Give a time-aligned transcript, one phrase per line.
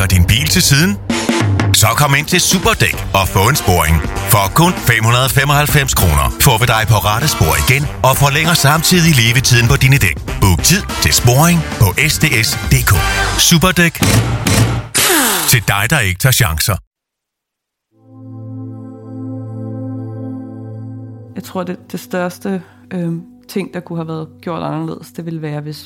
[0.00, 0.92] trækker din bil til siden?
[1.80, 3.94] Så kom ind til Superdæk og få en sporing.
[4.32, 9.66] For kun 595 kroner får vi dig på rette spor igen og forlænger samtidig levetiden
[9.72, 10.16] på dine dæk.
[10.42, 12.92] Book tid til sporing på sds.dk.
[13.48, 13.94] Superdæk.
[15.50, 16.76] Til dig, der ikke tager chancer.
[21.36, 22.50] Jeg tror, det, det største
[22.96, 23.12] øh,
[23.54, 25.80] ting, der kunne have været gjort anderledes, det ville være, hvis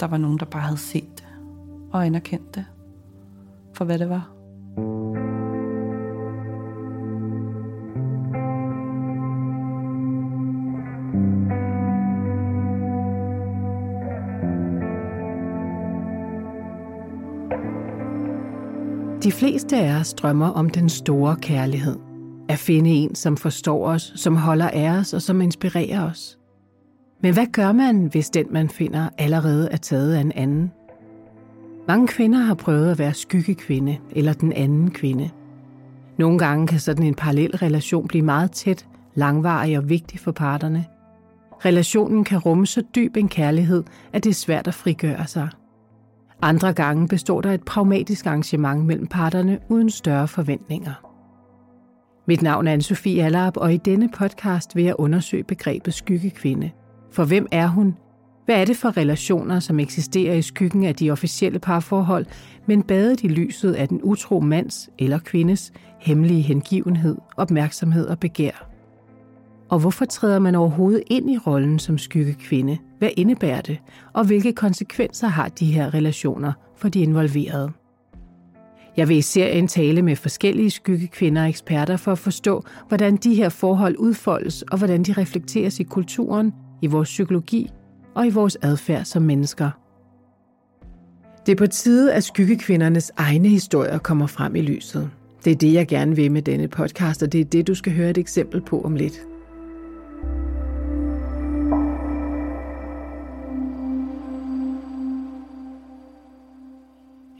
[0.00, 1.26] der var nogen, der bare havde set det
[1.92, 2.64] og anerkendt det
[3.74, 4.30] for, hvad det var.
[19.22, 21.96] De fleste af os drømmer om den store kærlighed.
[22.48, 26.38] At finde en, som forstår os, som holder af os og som inspirerer os.
[27.22, 30.72] Men hvad gør man, hvis den, man finder, allerede er taget af en anden?
[31.90, 35.30] Mange kvinder har prøvet at være skyggekvinde eller den anden kvinde.
[36.18, 40.86] Nogle gange kan sådan en parallel relation blive meget tæt, langvarig og vigtig for parterne.
[41.64, 45.48] Relationen kan rumme så dyb en kærlighed, at det er svært at frigøre sig.
[46.42, 50.94] Andre gange består der et pragmatisk arrangement mellem parterne uden større forventninger.
[52.26, 56.70] Mit navn er Anne-Sophie Allerup, og i denne podcast vil jeg undersøge begrebet skyggekvinde.
[57.12, 57.96] For hvem er hun?
[58.50, 62.26] Hvad er det for relationer, som eksisterer i skyggen af de officielle parforhold,
[62.66, 68.68] men badet i lyset af den utro mands eller kvindes hemmelige hengivenhed, opmærksomhed og begær?
[69.68, 72.78] Og hvorfor træder man overhovedet ind i rollen som skyggekvinde?
[72.98, 73.78] Hvad indebærer det?
[74.12, 77.70] Og hvilke konsekvenser har de her relationer for de involverede?
[78.96, 83.34] Jeg vil i serien tale med forskellige skyggekvinder og eksperter for at forstå, hvordan de
[83.34, 87.70] her forhold udfoldes og hvordan de reflekteres i kulturen, i vores psykologi
[88.14, 89.70] og i vores adfærd som mennesker.
[91.46, 95.10] Det er på tide, at skyggekvindernes egne historier kommer frem i lyset.
[95.44, 97.92] Det er det, jeg gerne vil med denne podcast, og det er det, du skal
[97.92, 99.20] høre et eksempel på om lidt.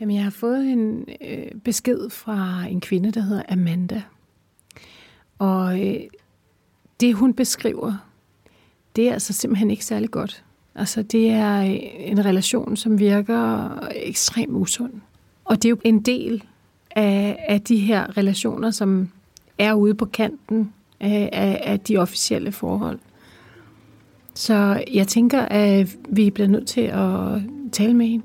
[0.01, 4.03] Jamen, jeg har fået en øh, besked fra en kvinde, der hedder Amanda.
[5.39, 6.01] Og øh,
[7.01, 8.11] det, hun beskriver,
[8.97, 10.45] det er altså simpelthen ikke særlig godt.
[10.75, 14.93] Altså, det er øh, en relation, som virker ekstremt usund.
[15.45, 16.45] Og det er jo en del
[16.91, 19.09] af, af de her relationer, som
[19.59, 22.99] er ude på kanten af, af de officielle forhold.
[24.35, 27.43] Så jeg tænker, at vi bliver nødt til at
[27.73, 28.25] tale med hende.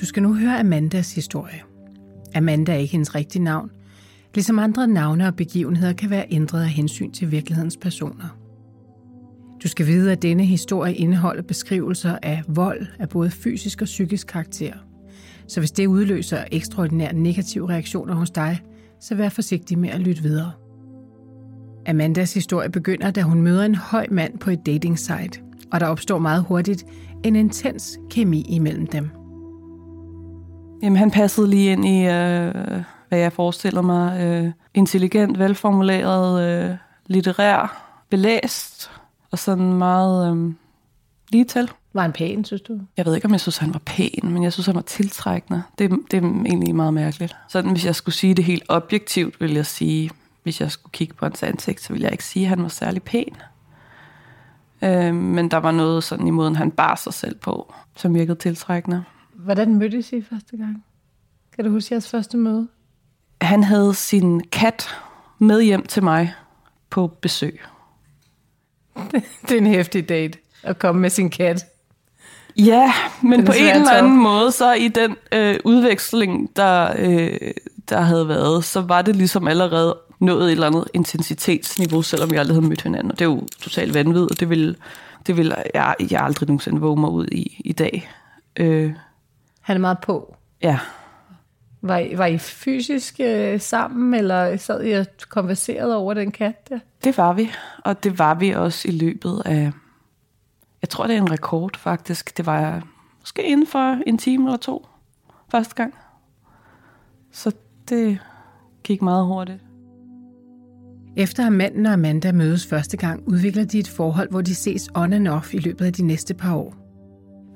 [0.00, 1.62] Du skal nu høre Amandas historie.
[2.34, 3.70] Amanda er ikke hendes rigtige navn,
[4.34, 8.41] ligesom andre navne og begivenheder kan være ændret af hensyn til virkelighedens personer.
[9.62, 14.26] Du skal vide, at denne historie indeholder beskrivelser af vold af både fysisk og psykisk
[14.26, 14.72] karakter.
[15.48, 18.60] Så hvis det udløser ekstraordinære negative reaktioner hos dig,
[19.00, 20.52] så vær forsigtig med at lytte videre.
[21.86, 25.40] Amandas historie begynder, da hun møder en høj mand på et dating site,
[25.72, 26.84] og der opstår meget hurtigt
[27.24, 29.10] en intens kemi imellem dem–
[30.82, 36.76] Jamen, han passede lige ind i, øh, hvad jeg forestiller mig, øh, intelligent, velformuleret, øh,
[37.06, 38.90] litterær, belæst,
[39.32, 40.54] og sådan meget øh,
[41.28, 41.70] lige til.
[41.92, 42.80] Var han pæn, synes du?
[42.96, 45.62] Jeg ved ikke, om jeg synes, han var pæn, men jeg synes, han var tiltrækkende.
[45.78, 47.36] Det, det er egentlig meget mærkeligt.
[47.48, 50.10] Sådan, hvis jeg skulle sige det helt objektivt, vil jeg sige,
[50.42, 52.68] hvis jeg skulle kigge på hans ansigt, så ville jeg ikke sige, at han var
[52.68, 53.36] særlig pæn.
[54.82, 58.38] Øh, men der var noget sådan i måden, han bar sig selv på, som virkede
[58.38, 59.04] tiltrækkende.
[59.34, 60.84] Hvordan mødtes I første gang?
[61.56, 62.68] Kan du huske jeres første møde?
[63.40, 64.88] Han havde sin kat
[65.38, 66.34] med hjem til mig
[66.90, 67.60] på besøg.
[69.48, 71.64] Det er en hæftig date at komme med sin kat.
[72.56, 72.92] Ja,
[73.22, 77.50] men på en eller anden måde, så i den øh, udveksling, der, øh,
[77.88, 82.40] der havde været, så var det ligesom allerede nået et eller andet intensitetsniveau, selvom jeg
[82.40, 83.12] aldrig havde mødt hinanden.
[83.12, 84.76] Og det er jo totalt vanvittigt, og det vil,
[85.26, 88.10] det vil jeg, jeg aldrig nogensinde våge mig ud i i dag.
[88.56, 88.92] Øh,
[89.60, 90.36] han er meget på.
[90.62, 90.78] Ja.
[91.82, 96.68] Var I, var I fysisk øh, sammen, eller sad I og konverserede over den kat
[96.68, 96.78] der?
[97.04, 97.50] Det var vi,
[97.84, 99.72] og det var vi også i løbet af,
[100.82, 102.82] jeg tror det er en rekord faktisk, det var
[103.20, 104.86] måske inden for en time eller to
[105.50, 105.94] første gang.
[107.32, 107.52] Så
[107.88, 108.18] det
[108.84, 109.58] gik meget hurtigt.
[111.16, 114.88] Efter at manden og Amanda mødes første gang, udvikler de et forhold, hvor de ses
[114.94, 116.74] on and off i løbet af de næste par år.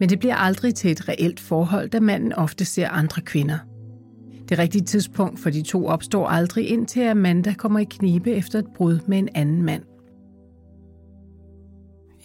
[0.00, 3.58] Men det bliver aldrig til et reelt forhold, da manden ofte ser andre kvinder.
[4.48, 8.66] Det rigtige tidspunkt for de to opstår aldrig, indtil Amanda kommer i knibe efter et
[8.74, 9.82] brud med en anden mand.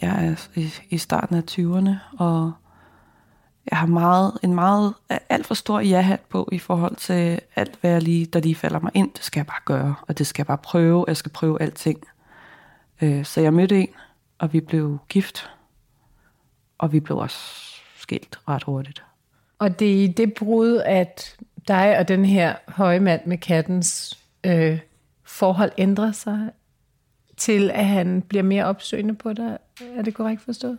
[0.00, 2.52] Jeg er i starten af 20'erne, og
[3.70, 4.94] jeg har meget, en meget,
[5.28, 8.80] alt for stor ja-hat på i forhold til alt, hvad jeg lige, der lige falder
[8.80, 9.10] mig ind.
[9.14, 11.04] Det skal jeg bare gøre, og det skal jeg bare prøve.
[11.08, 12.02] Jeg skal prøve alting.
[13.02, 13.88] Øh, så jeg mødte en,
[14.38, 15.50] og vi blev gift,
[16.78, 17.38] og vi blev også
[17.96, 19.04] skilt ret hurtigt.
[19.58, 21.36] Og det er i det brud, at
[21.68, 24.78] dig og den her høje mand med kattens øh,
[25.24, 26.50] forhold ændrer sig
[27.36, 29.58] til, at han bliver mere opsøgende på dig.
[29.96, 30.78] Er det korrekt forstået?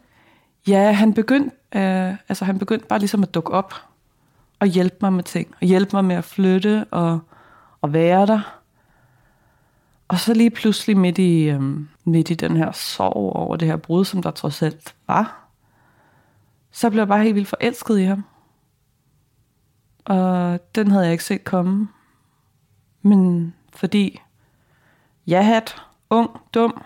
[0.68, 3.74] Ja, han begyndte, øh, altså han begyndte bare ligesom at dukke op
[4.60, 5.56] og hjælpe mig med ting.
[5.62, 7.20] Og hjælpe mig med at flytte og,
[7.82, 8.60] og være der.
[10.08, 11.62] Og så lige pludselig midt i, øh,
[12.06, 15.48] midt i den her sorg over det her brud, som der trods alt var,
[16.72, 18.24] så blev jeg bare helt vildt forelsket i ham.
[20.06, 21.88] Og den havde jeg ikke set komme.
[23.02, 24.22] Men fordi
[25.28, 25.66] jeg havde
[26.10, 26.82] ung, dum,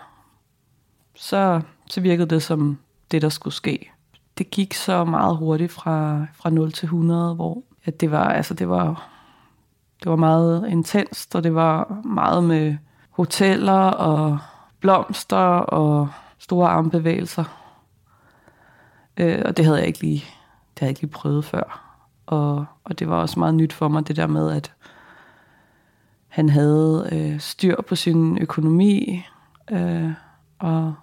[1.15, 2.79] så, så virkede det som
[3.11, 3.91] det, der skulle ske.
[4.37, 8.53] Det gik så meget hurtigt fra, fra 0 til 100, hvor at det var, altså
[8.53, 9.09] det var,
[10.03, 12.77] det var meget intenst, og det var meget med
[13.09, 14.39] hoteller og
[14.79, 17.43] blomster og store armbevægelser.
[19.17, 21.95] Øh, og det havde jeg ikke lige, det havde jeg ikke lige prøvet før.
[22.25, 24.73] Og, og det var også meget nyt for mig, det der med, at
[26.27, 29.23] han havde øh, styr på sin økonomi,
[29.71, 30.11] øh,
[30.59, 30.93] og,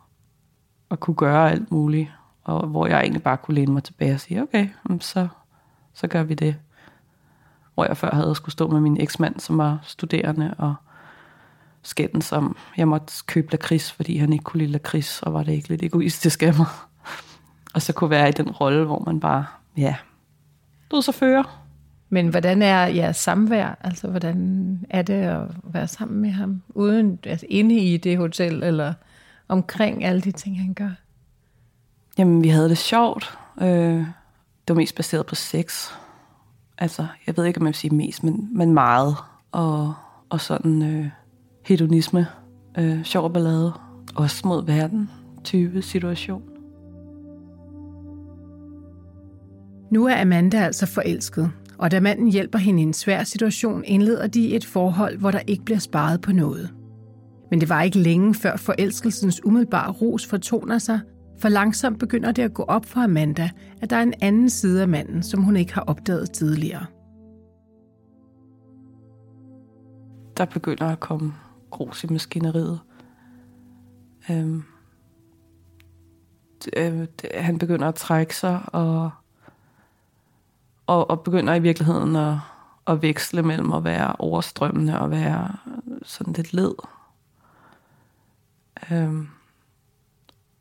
[0.88, 2.10] og kunne gøre alt muligt.
[2.44, 4.68] Og hvor jeg egentlig bare kunne læne mig tilbage og sige, okay,
[5.00, 5.28] så,
[5.94, 6.56] så gør vi det.
[7.74, 10.74] Hvor jeg før havde skulle stå med min eksmand, som var studerende, og
[11.82, 15.52] skænden som jeg måtte købe lakrids, fordi han ikke kunne lide lakrids, og var det
[15.52, 16.66] ikke lidt egoistisk af mig.
[17.74, 19.46] og så kunne være i den rolle, hvor man bare,
[19.76, 19.96] ja,
[20.90, 21.63] du så fører.
[22.14, 23.78] Men hvordan er jeres samvær?
[23.80, 26.62] Altså, hvordan er det at være sammen med ham?
[26.68, 28.92] Uden, altså inde i det hotel, eller
[29.48, 30.90] omkring alle de ting, han gør?
[32.18, 33.38] Jamen, vi havde det sjovt.
[33.60, 35.90] Øh, det var mest baseret på sex.
[36.78, 39.16] Altså, jeg ved ikke, om jeg vil sige mest, men, men meget.
[39.52, 39.94] Og,
[40.30, 41.08] og sådan øh,
[41.66, 42.26] hedonisme,
[42.78, 43.72] øh, sjov ballade.
[44.14, 45.10] Også mod verden
[45.44, 46.42] type situation.
[49.90, 51.50] Nu er Amanda altså forelsket,
[51.84, 55.40] og da manden hjælper hende i en svær situation, indleder de et forhold, hvor der
[55.46, 56.74] ikke bliver sparet på noget.
[57.50, 61.00] Men det var ikke længe før forelskelsens umiddelbare ros fortoner sig,
[61.40, 63.50] for langsomt begynder det at gå op for Amanda,
[63.82, 66.86] at der er en anden side af manden, som hun ikke har opdaget tidligere.
[70.36, 71.34] Der begynder at komme
[71.70, 72.80] grus i maskineriet.
[74.30, 74.62] Øhm,
[76.76, 79.10] øh, han begynder at trække sig, og
[80.86, 82.34] og, og begynder i virkeligheden at,
[82.86, 85.48] at veksle mellem at være overstrømmende og være
[86.02, 86.74] sådan lidt led.
[88.90, 89.28] Øhm,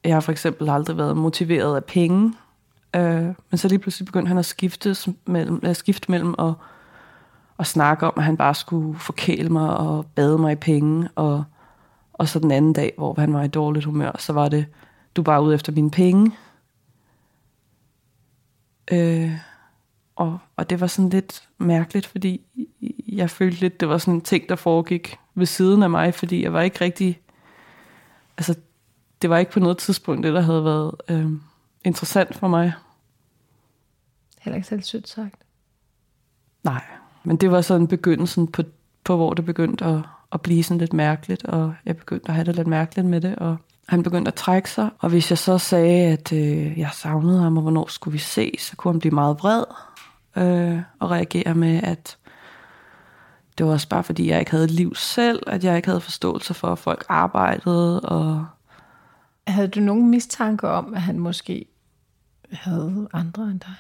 [0.04, 2.34] jeg har for eksempel aldrig været motiveret af penge,
[2.96, 6.54] øh, men så lige pludselig begyndte han at skifte mellem, at skifte mellem at,
[7.60, 11.44] at snakke om, at han bare skulle forkæle mig og bade mig i penge, og,
[12.14, 14.66] og så den anden dag, hvor han var i dårligt humør, så var det,
[15.16, 16.32] du er bare ude efter mine penge.
[18.92, 19.32] Øh,
[20.16, 22.42] og, og det var sådan lidt mærkeligt, fordi
[23.08, 26.44] jeg følte lidt, det var sådan en ting, der foregik ved siden af mig, fordi
[26.44, 27.22] jeg var ikke rigtig...
[28.38, 28.56] Altså,
[29.22, 31.32] det var ikke på noget tidspunkt det, der havde været øh,
[31.86, 32.74] interessant for mig.
[34.42, 35.36] Heller ikke selv sødt sagt.
[36.64, 36.84] Nej,
[37.24, 38.64] men det var sådan begyndelsen på,
[39.04, 40.00] på hvor det begyndte at,
[40.32, 43.36] at blive sådan lidt mærkeligt, og jeg begyndte at have det lidt mærkeligt med det,
[43.36, 43.58] og
[43.88, 47.58] han begyndte at trække sig, og hvis jeg så sagde, at øh, jeg savnede ham,
[47.58, 49.64] og hvornår skulle vi se, så kunne han blive meget vred,
[50.36, 52.18] øh, og reagere med, at
[53.58, 56.02] det var også bare fordi, jeg ikke havde et liv selv, at jeg ikke havde
[56.02, 58.00] forståelse for, at folk arbejdede.
[58.00, 58.46] Og
[59.48, 61.66] havde du nogen mistanke om, at han måske
[62.52, 63.76] havde andre end dig?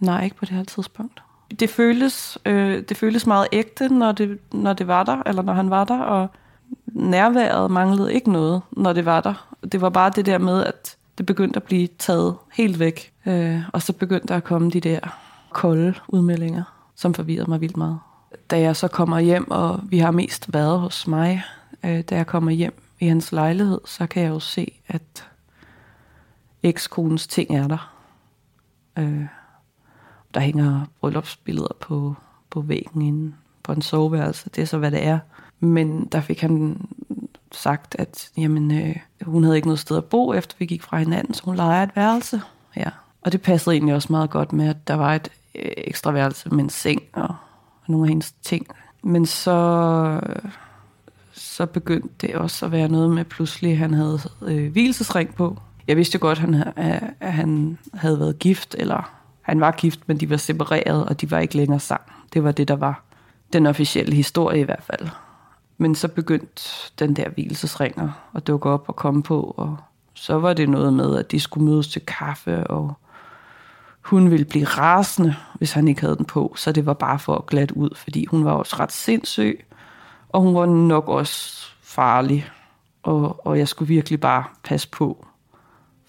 [0.00, 1.22] Nej, ikke på det her tidspunkt.
[1.60, 5.52] Det føltes, øh, det føltes meget ægte, når det, når det var der, eller når
[5.52, 6.30] han var der, og
[6.86, 9.56] nærværet manglede ikke noget, når det var der.
[9.72, 13.62] Det var bare det der med, at det begyndte at blive taget helt væk, øh,
[13.72, 15.25] og så begyndte der at komme de der
[15.56, 16.62] kolde udmeldinger,
[16.94, 17.98] som forvirrede mig vildt meget.
[18.50, 21.42] Da jeg så kommer hjem, og vi har mest været hos mig,
[21.84, 25.28] øh, da jeg kommer hjem i hans lejlighed, så kan jeg jo se, at
[26.62, 27.92] ekskonens ting er der.
[28.98, 29.26] Øh,
[30.34, 32.14] der hænger bryllupsbilleder på,
[32.50, 34.50] på væggen inde på en soveværelse.
[34.50, 35.18] Det er så, hvad det er.
[35.60, 36.80] Men der fik han
[37.52, 40.98] sagt, at jamen, øh, hun havde ikke noget sted at bo, efter vi gik fra
[40.98, 42.42] hinanden, så hun leger et værelse.
[42.76, 42.90] Ja.
[43.22, 46.48] Og det passede egentlig også meget godt med, at der var et Øh, ekstra værelse
[46.48, 48.66] med en seng og, og nogle af hendes ting.
[49.02, 50.20] Men så,
[51.32, 55.56] så begyndte det også at være noget med, pludselig han havde øh, hvilesesring på.
[55.88, 56.72] Jeg vidste jo godt, at han,
[57.20, 61.30] at han havde været gift, eller Han var gift, men de var separeret, og de
[61.30, 62.14] var ikke længere sammen.
[62.32, 63.02] Det var det, der var
[63.52, 65.08] den officielle historie i hvert fald.
[65.78, 66.62] Men så begyndte
[66.98, 69.76] den der hvilesesringer at dukke op og komme på, og
[70.14, 72.94] så var det noget med, at de skulle mødes til kaffe, og
[74.06, 77.34] hun ville blive rasende, hvis han ikke havde den på, så det var bare for
[77.34, 79.64] at glat ud, fordi hun var også ret sindssyg,
[80.28, 82.46] og hun var nok også farlig,
[83.02, 85.26] og, og jeg skulle virkelig bare passe på,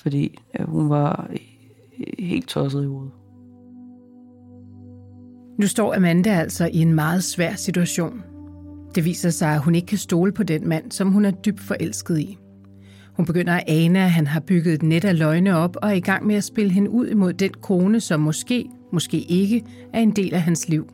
[0.01, 1.29] fordi ja, hun var
[2.19, 3.11] helt tosset i hovedet.
[5.59, 8.23] Nu står Amanda altså i en meget svær situation.
[8.95, 11.61] Det viser sig, at hun ikke kan stole på den mand, som hun er dybt
[11.61, 12.37] forelsket i.
[13.17, 15.93] Hun begynder at ane, at han har bygget et net af løgne op og er
[15.93, 19.99] i gang med at spille hende ud imod den kone, som måske, måske ikke, er
[19.99, 20.89] en del af hans liv.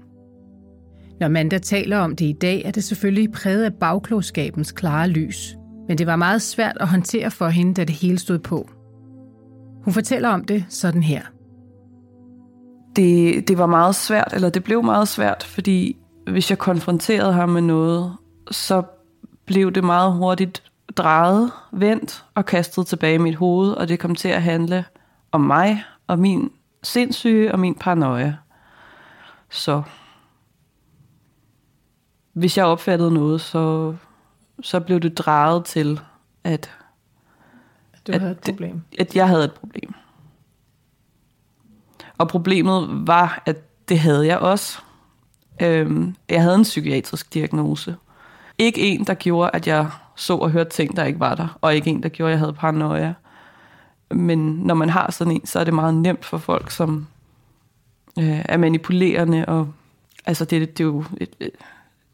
[1.19, 5.57] Når Manda taler om det i dag, er det selvfølgelig præget af bagklogskabens klare lys.
[5.87, 8.69] Men det var meget svært at håndtere for hende, da det hele stod på.
[9.83, 11.21] Hun fortæller om det sådan her.
[12.95, 15.97] Det, det var meget svært, eller det blev meget svært, fordi
[16.31, 18.11] hvis jeg konfronterede ham med noget,
[18.51, 18.83] så
[19.45, 20.63] blev det meget hurtigt
[20.97, 24.85] drejet, vendt og kastet tilbage i mit hoved, og det kom til at handle
[25.31, 26.51] om mig og min
[26.83, 28.35] sindssyge og min paranoia.
[29.49, 29.81] Så
[32.33, 33.95] hvis jeg opfattede noget, så,
[34.61, 35.99] så blev det drejet til,
[36.43, 36.71] at,
[38.07, 38.81] du at, havde et problem.
[38.99, 39.93] at jeg havde et problem.
[42.17, 44.79] Og problemet var, at det havde jeg også.
[45.61, 47.95] Øhm, jeg havde en psykiatrisk diagnose.
[48.57, 51.75] Ikke en, der gjorde, at jeg så og hørte ting, der ikke var der, og
[51.75, 53.13] ikke en, der gjorde, at jeg havde paranoia.
[54.11, 57.07] Men når man har sådan en, så er det meget nemt for folk, som
[58.19, 59.73] øh, er manipulerende, og
[60.25, 61.51] altså det, det er jo et, et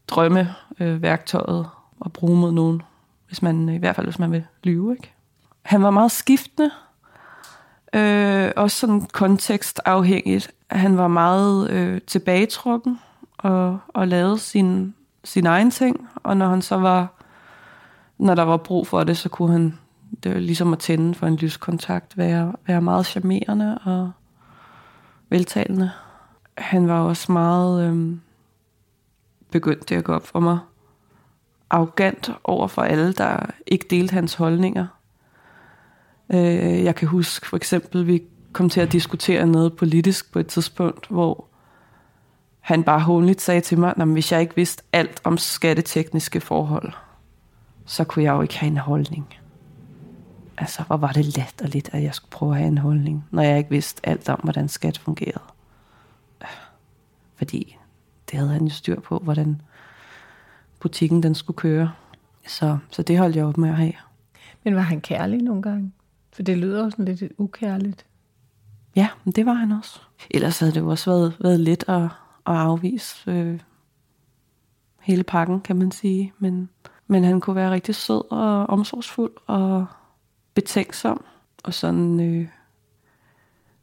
[0.08, 2.82] drømmeværktøjet øh, at bruge mod nogen,
[3.26, 4.92] hvis man, i hvert fald hvis man vil lyve.
[4.92, 5.12] Ikke?
[5.62, 6.70] Han var meget skiftende,
[7.94, 10.50] øh, også sådan kontekstafhængigt.
[10.70, 12.98] Han var meget øh, tilbagetrukken
[13.38, 17.19] og, og lavede sin, sin egen ting, og når han så var
[18.20, 19.78] når der var brug for det, så kunne han,
[20.22, 24.10] det var ligesom at tænde for en lyskontakt, være, være meget charmerende og
[25.28, 25.90] veltalende.
[26.58, 28.20] Han var også meget øhm,
[29.50, 30.58] begyndt det at gå op for mig.
[31.70, 34.86] Arrogant over for alle, der ikke delte hans holdninger.
[36.32, 38.22] Øh, jeg kan huske for eksempel, vi
[38.52, 41.44] kom til at diskutere noget politisk på et tidspunkt, hvor
[42.60, 46.92] han bare håndligt sagde til mig, at hvis jeg ikke vidste alt om skattetekniske forhold,
[47.90, 49.34] så kunne jeg jo ikke have en holdning.
[50.58, 51.24] Altså, hvor var det
[51.74, 54.40] lidt, at jeg skulle prøve at have en holdning, når jeg ikke vidste alt om,
[54.42, 55.44] hvordan skat fungerede.
[57.34, 57.76] Fordi
[58.30, 59.62] det havde han jo styr på, hvordan
[60.80, 61.92] butikken den skulle køre.
[62.46, 63.92] Så, så det holdt jeg op med at have.
[64.64, 65.92] Men var han kærlig nogle gange?
[66.32, 68.06] For det lyder også sådan lidt ukærligt.
[68.96, 70.00] Ja, men det var han også.
[70.30, 72.10] Ellers havde det jo også været, været let at, at
[72.46, 73.60] afvise øh,
[75.00, 76.32] hele pakken, kan man sige.
[76.38, 76.68] Men
[77.10, 79.86] men han kunne være rigtig sød og omsorgsfuld og
[80.54, 81.24] betænksom.
[81.64, 82.48] Og sådan øh,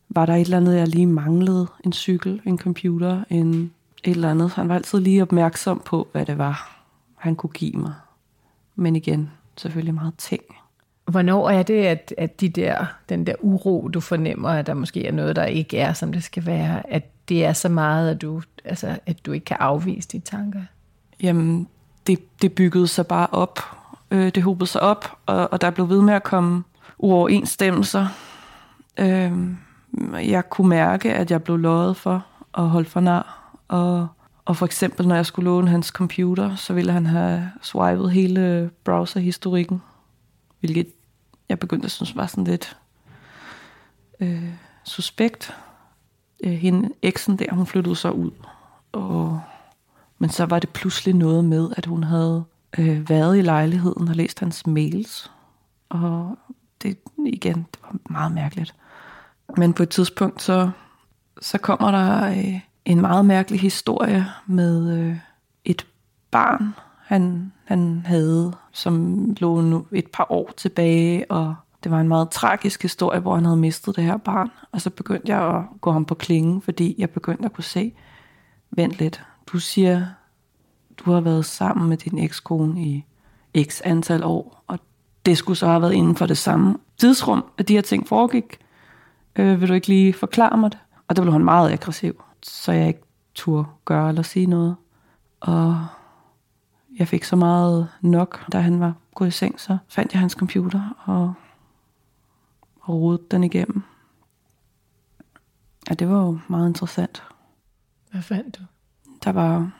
[0.09, 1.67] var der et eller andet, jeg lige manglede.
[1.85, 4.51] En cykel, en computer, en, et eller andet.
[4.51, 6.83] Han var altid lige opmærksom på, hvad det var,
[7.15, 7.93] han kunne give mig.
[8.75, 10.43] Men igen, selvfølgelig meget ting.
[11.05, 15.05] Hvornår er det, at, at de der, den der uro, du fornemmer, at der måske
[15.07, 18.21] er noget, der ikke er, som det skal være, at det er så meget, at
[18.21, 20.61] du, altså, at du ikke kan afvise de tanker?
[21.21, 21.67] Jamen,
[22.07, 23.59] det, det byggede sig bare op.
[24.11, 26.63] Øh, det hobede sig op, og, og der blev ved med at komme
[26.97, 28.07] uoverensstemmelser.
[28.97, 29.31] Øh,
[30.13, 32.25] jeg kunne mærke, at jeg blev løjet for
[32.57, 33.53] at holde for nar.
[33.67, 34.07] Og,
[34.45, 38.69] og for eksempel, når jeg skulle låne hans computer, så ville han have swipet hele
[38.83, 39.81] browserhistorikken,
[40.59, 40.87] hvilket
[41.49, 42.77] jeg begyndte at synes var sådan lidt
[44.19, 44.49] øh,
[44.83, 45.55] suspekt.
[46.43, 48.31] Øh, hende, eksen der, hun flyttede så ud,
[48.91, 49.41] og
[50.19, 52.43] men så var det pludselig noget med, at hun havde
[52.77, 55.31] øh, været i lejligheden og læst hans mails.
[55.89, 56.37] Og
[56.81, 58.75] det igen, det var meget mærkeligt.
[59.57, 60.69] Men på et tidspunkt, så,
[61.41, 65.17] så kommer der øh, en meget mærkelig historie med øh,
[65.65, 65.85] et
[66.31, 66.73] barn,
[67.07, 72.29] han, han havde, som lå nu et par år tilbage, og det var en meget
[72.29, 74.49] tragisk historie, hvor han havde mistet det her barn.
[74.71, 77.93] Og så begyndte jeg at gå ham på klingen, fordi jeg begyndte at kunne se,
[78.71, 80.05] vent lidt, du siger,
[80.97, 83.05] du har været sammen med din ekskone i
[83.63, 84.79] x antal år, og
[85.25, 88.59] det skulle så have været inden for det samme tidsrum, at de her ting foregik.
[89.35, 90.79] Øh, vil du ikke lige forklare mig det?
[91.07, 93.03] Og der blev hun meget aggressiv, så jeg ikke
[93.35, 94.75] turde gøre eller sige noget.
[95.39, 95.87] Og
[96.99, 100.33] jeg fik så meget nok, da han var gået i seng, så fandt jeg hans
[100.33, 101.33] computer og,
[102.81, 103.83] og rodede den igennem.
[105.89, 107.23] Ja, det var jo meget interessant.
[108.11, 108.63] Hvad fandt du?
[109.27, 109.71] Der var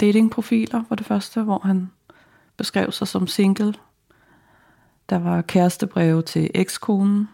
[0.00, 1.90] datingprofiler for det første, hvor han
[2.56, 3.74] beskrev sig som single.
[5.10, 7.28] Der var kærestebreve til ekskonen,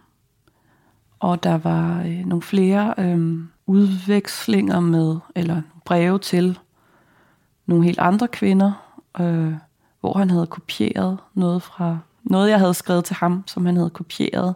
[1.19, 6.59] og der var øh, nogle flere øh, udvekslinger med, eller breve til
[7.67, 8.73] nogle helt andre kvinder,
[9.21, 9.55] øh,
[10.01, 13.91] hvor han havde kopieret noget fra noget, jeg havde skrevet til ham, som han havde
[13.91, 14.55] kopieret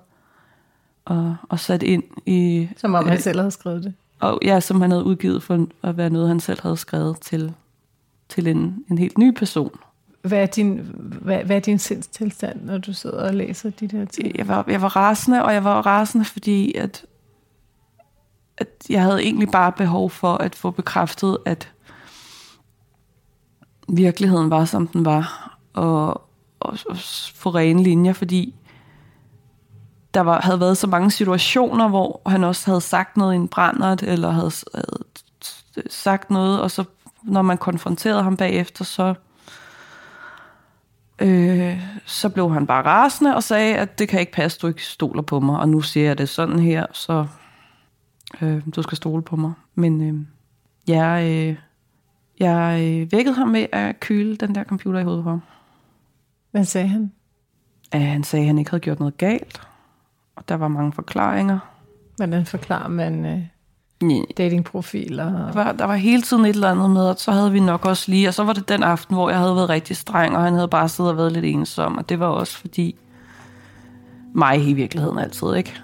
[1.04, 2.68] og, og sat ind i...
[2.76, 3.94] Som om han øh, selv havde skrevet det?
[4.24, 7.54] Og, ja, som han havde udgivet for at være noget, han selv havde skrevet til,
[8.28, 9.70] til en, en helt ny person.
[10.22, 10.80] Hvad er din,
[11.22, 14.38] hvad, hvad er din sindstilstand, når du sidder og læser de der ting?
[14.38, 17.06] Jeg var, jeg var rasende, og jeg var rasende, fordi at,
[18.58, 21.72] at jeg havde egentlig bare behov for at få bekræftet, at
[23.88, 26.08] virkeligheden var, som den var, og,
[26.60, 26.96] og, og
[27.34, 28.54] få rene linjer, fordi
[30.14, 33.48] der var, havde været så mange situationer, hvor han også havde sagt noget i en
[33.48, 35.04] brændert, eller havde, havde
[35.90, 36.84] sagt noget, og så
[37.22, 39.14] når man konfronterede ham bagefter, så,
[41.18, 44.84] øh, så blev han bare rasende og sagde, at det kan ikke passe, du ikke
[44.84, 47.26] stoler på mig, og nu siger jeg det sådan her, så
[48.42, 49.52] øh, du skal stole på mig.
[49.74, 50.26] Men øh,
[50.94, 51.56] jeg, øh,
[52.40, 55.42] jeg øh, vækkede ham med at kyle den der computer i hovedet på ham.
[56.50, 57.12] Hvad sagde han?
[57.92, 59.60] At han sagde, at han ikke havde gjort noget galt.
[60.36, 61.58] Og der var mange forklaringer.
[62.16, 63.40] Hvordan forklarer man øh,
[64.36, 65.24] datingprofiler?
[65.24, 67.86] Der var, der var hele tiden et eller andet med, og så havde vi nok
[67.86, 70.42] også lige, og så var det den aften, hvor jeg havde været rigtig streng, og
[70.42, 72.96] han havde bare siddet og været lidt ensom, og det var også fordi
[74.34, 75.74] mig i virkeligheden altid, ikke?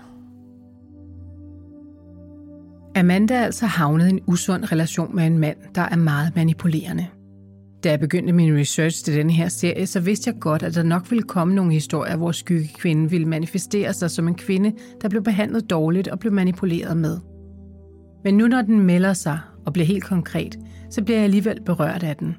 [2.97, 7.07] Amanda er altså havnet i en usund relation med en mand, der er meget manipulerende.
[7.85, 10.83] Da jeg begyndte min research til denne her serie, så vidste jeg godt, at der
[10.83, 14.73] nok ville komme nogle historier, hvor skyggekvinden ville manifestere sig som en kvinde,
[15.03, 17.19] der blev behandlet dårligt og blev manipuleret med.
[18.25, 20.59] Men nu når den melder sig og bliver helt konkret,
[20.91, 22.37] så bliver jeg alligevel berørt af den.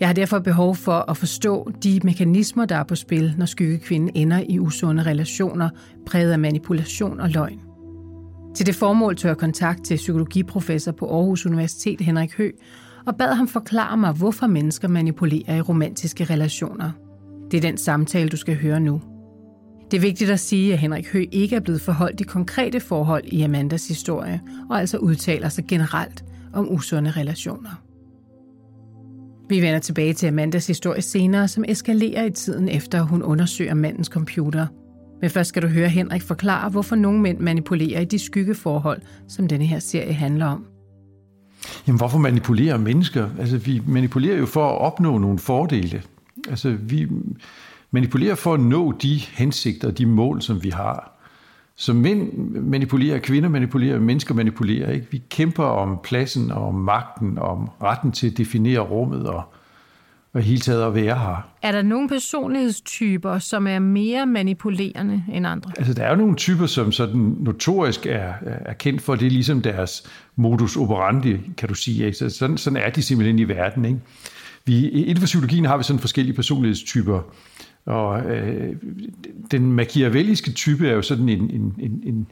[0.00, 4.10] Jeg har derfor behov for at forstå de mekanismer, der er på spil, når skyggekvinden
[4.14, 5.68] ender i usunde relationer,
[6.06, 7.60] præget af manipulation og løgn.
[8.54, 12.50] Til det formål tør jeg kontakt til psykologiprofessor på Aarhus Universitet Henrik Hø
[13.06, 16.90] og bad ham forklare mig, hvorfor mennesker manipulerer i romantiske relationer.
[17.50, 19.02] Det er den samtale, du skal høre nu.
[19.90, 23.24] Det er vigtigt at sige, at Henrik Hø ikke er blevet forholdt de konkrete forhold
[23.24, 27.82] i Amandas historie, og altså udtaler sig generelt om usunde relationer.
[29.48, 33.74] Vi vender tilbage til Amandas historie senere, som eskalerer i tiden efter, at hun undersøger
[33.74, 34.66] mandens computer.
[35.20, 39.48] Men først skal du høre Henrik forklare, hvorfor nogle mænd manipulerer i de skyggeforhold, som
[39.48, 40.66] denne her serie handler om.
[41.86, 43.28] Jamen, hvorfor manipulerer mennesker?
[43.38, 46.02] Altså, vi manipulerer jo for at opnå nogle fordele.
[46.48, 47.06] Altså, vi
[47.90, 51.16] manipulerer for at nå de hensigter, de mål, som vi har.
[51.76, 54.90] Så mænd manipulerer, kvinder manipulerer, mennesker manipulerer.
[54.90, 55.06] Ikke?
[55.10, 59.42] Vi kæmper om pladsen og om magten, og om retten til at definere rummet og,
[60.34, 61.50] og hele taget at være her.
[61.62, 65.72] Er der nogle personlighedstyper, som er mere manipulerende end andre?
[65.78, 69.30] Altså, der er jo nogle typer, som sådan notorisk er, er kendt for, det er
[69.30, 70.02] ligesom deres
[70.36, 72.06] modus operandi, kan du sige.
[72.06, 72.18] Ikke?
[72.18, 73.84] Så sådan, sådan er de simpelthen i verden.
[73.84, 73.98] Ikke?
[74.66, 77.20] Vi, inden for psykologien har vi sådan forskellige personlighedstyper,
[77.86, 78.76] og øh,
[79.50, 82.26] den machiavelliske type er jo sådan en, en, en, en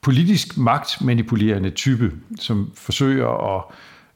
[0.00, 3.64] politisk magtmanipulerende type, som forsøger at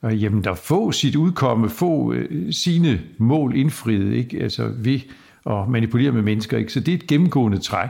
[0.04, 4.42] øh, jamen, der få sit udkomme, få øh, sine mål indfriet, ikke?
[4.42, 5.00] Altså ved
[5.48, 6.58] og manipulere med mennesker.
[6.58, 6.72] Ikke?
[6.72, 7.88] Så det er et gennemgående træk.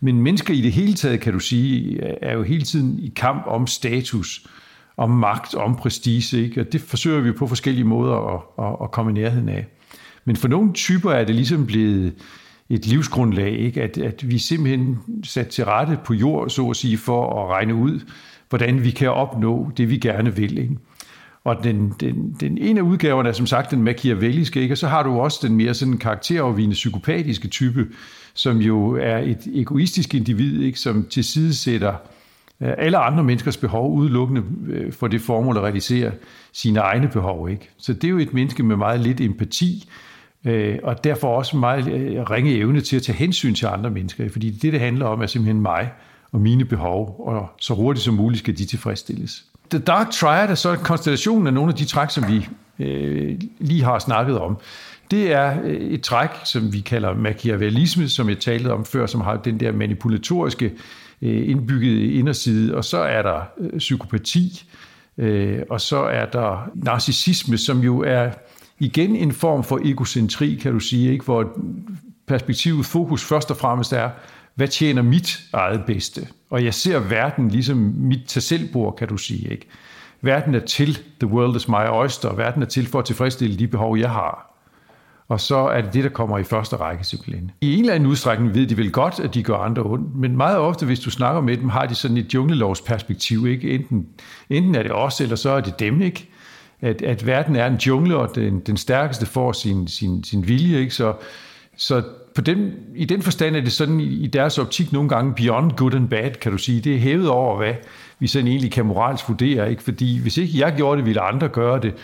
[0.00, 3.42] Men mennesker i det hele taget, kan du sige, er jo hele tiden i kamp
[3.46, 4.46] om status,
[4.96, 6.42] om magt, om prestige.
[6.42, 6.60] Ikke?
[6.60, 9.66] Og det forsøger vi på forskellige måder at, at, at komme i nærheden af.
[10.24, 12.14] Men for nogle typer er det ligesom blevet
[12.68, 13.82] et livsgrundlag, ikke?
[13.82, 17.74] At, at vi simpelthen sat til rette på jord, så at sige, for at regne
[17.74, 18.00] ud,
[18.48, 20.58] hvordan vi kan opnå det, vi gerne vil.
[20.58, 20.76] Ikke?
[21.44, 24.74] Og den, den, den ene af udgaverne er som sagt den machiavelliske, ikke?
[24.74, 27.86] og så har du også den mere sådan karakterovervigende psykopatiske type,
[28.34, 30.78] som jo er et egoistisk individ, ikke?
[30.78, 31.94] som tilsidesætter
[32.60, 36.12] øh, alle andre menneskers behov udelukkende øh, for det formål at realisere
[36.52, 37.50] sine egne behov.
[37.50, 37.70] Ikke?
[37.78, 39.88] Så det er jo et menneske med meget lidt empati,
[40.44, 41.86] øh, og derfor også meget
[42.30, 45.26] ringe evne til at tage hensyn til andre mennesker, fordi det, det handler om, er
[45.26, 45.92] simpelthen mig
[46.32, 49.44] og mine behov, og så hurtigt som muligt skal de tilfredsstilles.
[49.70, 53.82] The Dark Triad er så konstellationen af nogle af de træk, som vi øh, lige
[53.82, 54.58] har snakket om.
[55.10, 59.20] Det er øh, et træk, som vi kalder machiavellisme, som jeg talte om før, som
[59.20, 60.72] har den der manipulatoriske
[61.22, 64.64] øh, indbyggede inderside, og så er der øh, psykopati,
[65.18, 68.30] øh, og så er der narcissisme, som jo er
[68.78, 71.24] igen en form for egocentri, kan du sige, ikke?
[71.24, 71.58] hvor
[72.26, 74.10] perspektivet, fokus først og fremmest er
[74.54, 76.26] hvad tjener mit eget bedste?
[76.50, 79.48] Og jeg ser verden ligesom mit tag selvbord, kan du sige.
[79.50, 79.66] Ikke?
[80.22, 83.68] Verden er til, the world is my oyster, verden er til for at tilfredsstille de
[83.68, 84.50] behov, jeg har.
[85.28, 87.50] Og så er det det, der kommer i første række simpelthen.
[87.60, 90.36] I en eller anden udstrækning ved de vel godt, at de gør andre ondt, men
[90.36, 93.46] meget ofte, hvis du snakker med dem, har de sådan et junglelovsperspektiv.
[93.46, 93.70] Ikke?
[93.70, 94.06] Enten,
[94.50, 96.02] enten er det os, eller så er det dem.
[96.02, 96.28] Ikke?
[96.80, 100.78] At, at verden er en jungle, og den, den stærkeste får sin, sin, sin vilje.
[100.78, 100.94] Ikke?
[100.94, 101.14] Så,
[101.76, 102.02] så
[102.34, 105.94] på den, i den forstand er det sådan i deres optik nogle gange beyond good
[105.94, 106.80] and bad, kan du sige.
[106.80, 107.74] Det er hævet over, hvad
[108.18, 109.70] vi sådan egentlig kan moralsk vurdere.
[109.70, 109.82] Ikke?
[109.82, 111.94] Fordi hvis ikke jeg gjorde det, ville andre gøre det.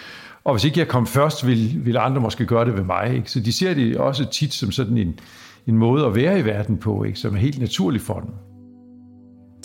[0.45, 3.15] Og hvis ikke jeg kom først, ville, ville andre måske gøre det ved mig.
[3.15, 3.31] Ikke?
[3.31, 5.19] Så de ser det også tit som sådan en,
[5.67, 7.19] en måde at være i verden på, ikke?
[7.19, 8.31] som er helt naturlig for dem.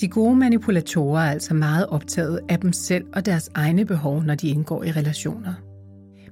[0.02, 4.36] De gode manipulatorer er altså meget optaget af dem selv og deres egne behov, når
[4.36, 5.54] de indgår i relationer.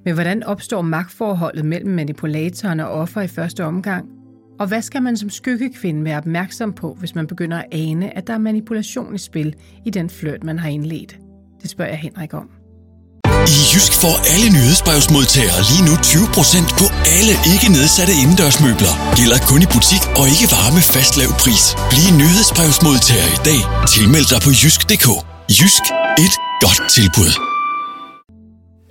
[0.06, 4.19] Men hvordan opstår magtforholdet mellem manipulatoren og offer i første omgang?
[4.60, 8.28] Og hvad skal man som skyggekvinde være opmærksom på, hvis man begynder at ane, at
[8.28, 11.18] der er manipulation i spil i den flirt, man har indledt?
[11.62, 12.48] Det spørger jeg Henrik om.
[13.56, 16.86] I Jysk får alle nyhedsbrevsmodtagere lige nu 20% på
[17.18, 18.94] alle ikke nedsatte indendørsmøbler.
[19.20, 21.64] Gælder kun i butik og ikke varer med fast lav pris.
[21.92, 23.62] Bliv nyhedsbrevsmodtager i dag.
[23.94, 25.08] Tilmeld dig på jysk.dk.
[25.58, 25.84] Jysk.
[26.26, 27.59] Et godt tilbud.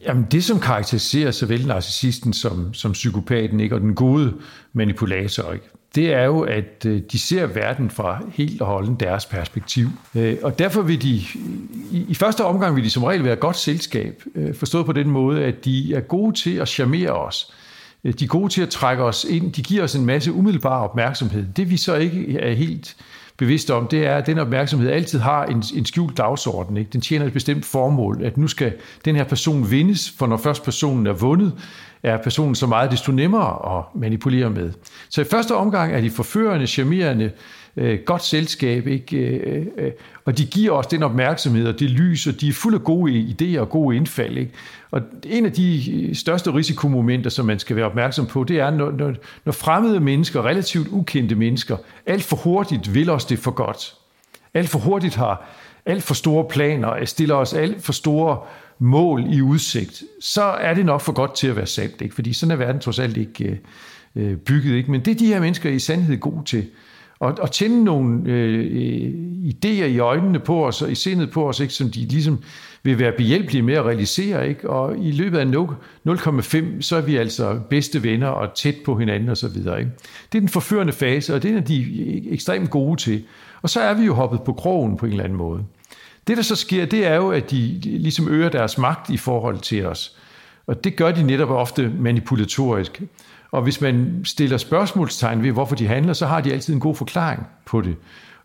[0.09, 4.35] Jamen det, som karakteriserer såvel narcissisten som, som psykopaten, ikke, og den gode
[4.73, 9.27] manipulator, ikke, det er jo, at øh, de ser verden fra helt og holden deres
[9.27, 9.89] perspektiv.
[10.15, 11.23] Øh, og derfor vil de,
[11.91, 15.45] i første omgang vil de som regel være godt selskab, øh, forstået på den måde,
[15.45, 17.53] at de er gode til at charmere os.
[18.03, 19.53] De er gode til at trække os ind.
[19.53, 21.47] De giver os en masse umiddelbar opmærksomhed.
[21.57, 22.97] Det vi så ikke er helt
[23.39, 26.77] bevidste om, det er, at den opmærksomhed altid har en, en skjult dagsorden.
[26.77, 26.91] Ikke?
[26.93, 28.73] Den tjener et bestemt formål, at nu skal
[29.05, 31.53] den her person vindes, for når først personen er vundet,
[32.03, 34.73] er personen så meget desto nemmere at manipulere med.
[35.09, 37.31] Så i første omgang er de forførende, charmerende,
[37.79, 39.17] øh, godt selskab, ikke?
[39.17, 39.91] Øh, øh,
[40.25, 43.37] og de giver os den opmærksomhed og det lys, og de er fulde af gode
[43.41, 44.39] idéer og gode indfald.
[44.39, 44.53] Ikke?
[44.91, 48.71] Og en af de øh, største risikomomenter, som man skal være opmærksom på, det er,
[48.71, 49.15] når, når,
[49.45, 53.95] når fremmede mennesker, relativt ukendte mennesker, alt for hurtigt vil os det for godt.
[54.55, 55.49] Alt for hurtigt har
[55.87, 58.39] alt for store planer, stiller os alt for store
[58.79, 62.01] mål i udsigt, så er det nok for godt til at være sandt.
[62.01, 62.15] Ikke?
[62.15, 63.59] Fordi sådan er verden trods alt ikke
[64.15, 64.75] øh, øh bygget.
[64.75, 64.91] Ikke?
[64.91, 66.67] Men det er de her mennesker i sandhed gode til.
[67.21, 69.13] Og, og tænde nogle øh,
[69.45, 71.75] idéer i øjnene på os og i sindet på os, ikke?
[71.75, 72.39] som de ligesom
[72.83, 74.49] vil være behjælpelige med at realisere.
[74.49, 74.71] Ikke?
[74.71, 79.29] Og i løbet af 0,5, så er vi altså bedste venner og tæt på hinanden
[79.29, 79.49] osv.
[79.49, 83.25] Det er den forførende fase, og det er de ekstremt gode til.
[83.63, 85.65] Og så er vi jo hoppet på krogen på en eller anden måde.
[86.27, 89.59] Det, der så sker, det er jo, at de ligesom øger deres magt i forhold
[89.59, 90.17] til os.
[90.67, 93.03] Og det gør de netop ofte manipulatorisk.
[93.51, 96.95] Og hvis man stiller spørgsmålstegn ved, hvorfor de handler, så har de altid en god
[96.95, 97.97] forklaring på det.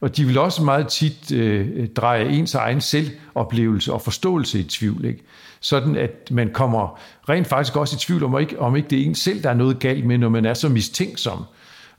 [0.01, 5.05] Og de vil også meget tit øh, dreje ens egen selvoplevelse og forståelse i tvivl.
[5.05, 5.23] Ikke?
[5.59, 9.05] Sådan at man kommer rent faktisk også i tvivl om, ikke, om ikke det er
[9.05, 11.45] en selv, der er noget galt med, når man er så mistænksom øh,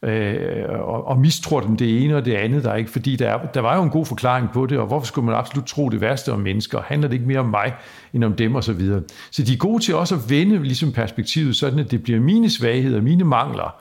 [0.05, 3.29] øh, og, og mistror dem det ene og det andet, der er ikke, fordi der,
[3.29, 5.89] er, der var jo en god forklaring på det, og hvorfor skulle man absolut tro
[5.89, 6.81] det værste om mennesker?
[6.87, 7.75] Handler det ikke mere om mig,
[8.13, 9.03] end om dem og så videre?
[9.31, 12.51] Så de er gode til også at vende ligesom perspektivet, sådan at det bliver mine
[12.51, 13.77] svagheder, mine mangler,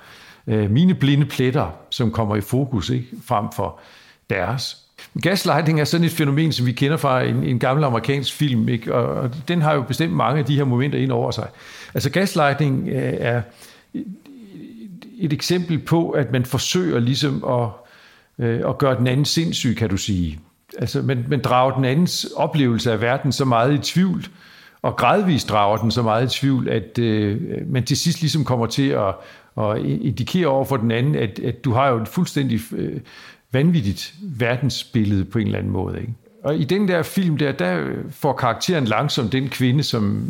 [0.48, 3.08] øh, mine blinde pletter, som kommer i fokus, ikke?
[3.26, 3.80] frem for
[4.30, 4.78] deres.
[5.22, 8.96] Gaslighting er sådan et fænomen, som vi kender fra en, en gammel amerikansk film, ikke?
[8.96, 11.48] Og, og den har jo bestemt mange af de her momenter ind over sig.
[11.94, 13.42] Altså gaslighting øh, er
[15.26, 17.70] et eksempel på, at man forsøger ligesom at,
[18.46, 20.40] øh, at gøre den anden sindssyg, kan du sige.
[20.78, 24.26] Altså, man, man drager den andens oplevelse af verden så meget i tvivl,
[24.82, 28.66] og gradvist drager den så meget i tvivl, at øh, man til sidst ligesom kommer
[28.66, 29.16] til at,
[29.58, 33.00] at indikere over for den anden, at, at du har jo et fuldstændig øh,
[33.52, 36.02] vanvittigt verdensbillede på en eller anden måde.
[36.02, 36.14] Ikke?
[36.44, 40.28] Og i den der film der, der får karakteren langsomt den kvinde, som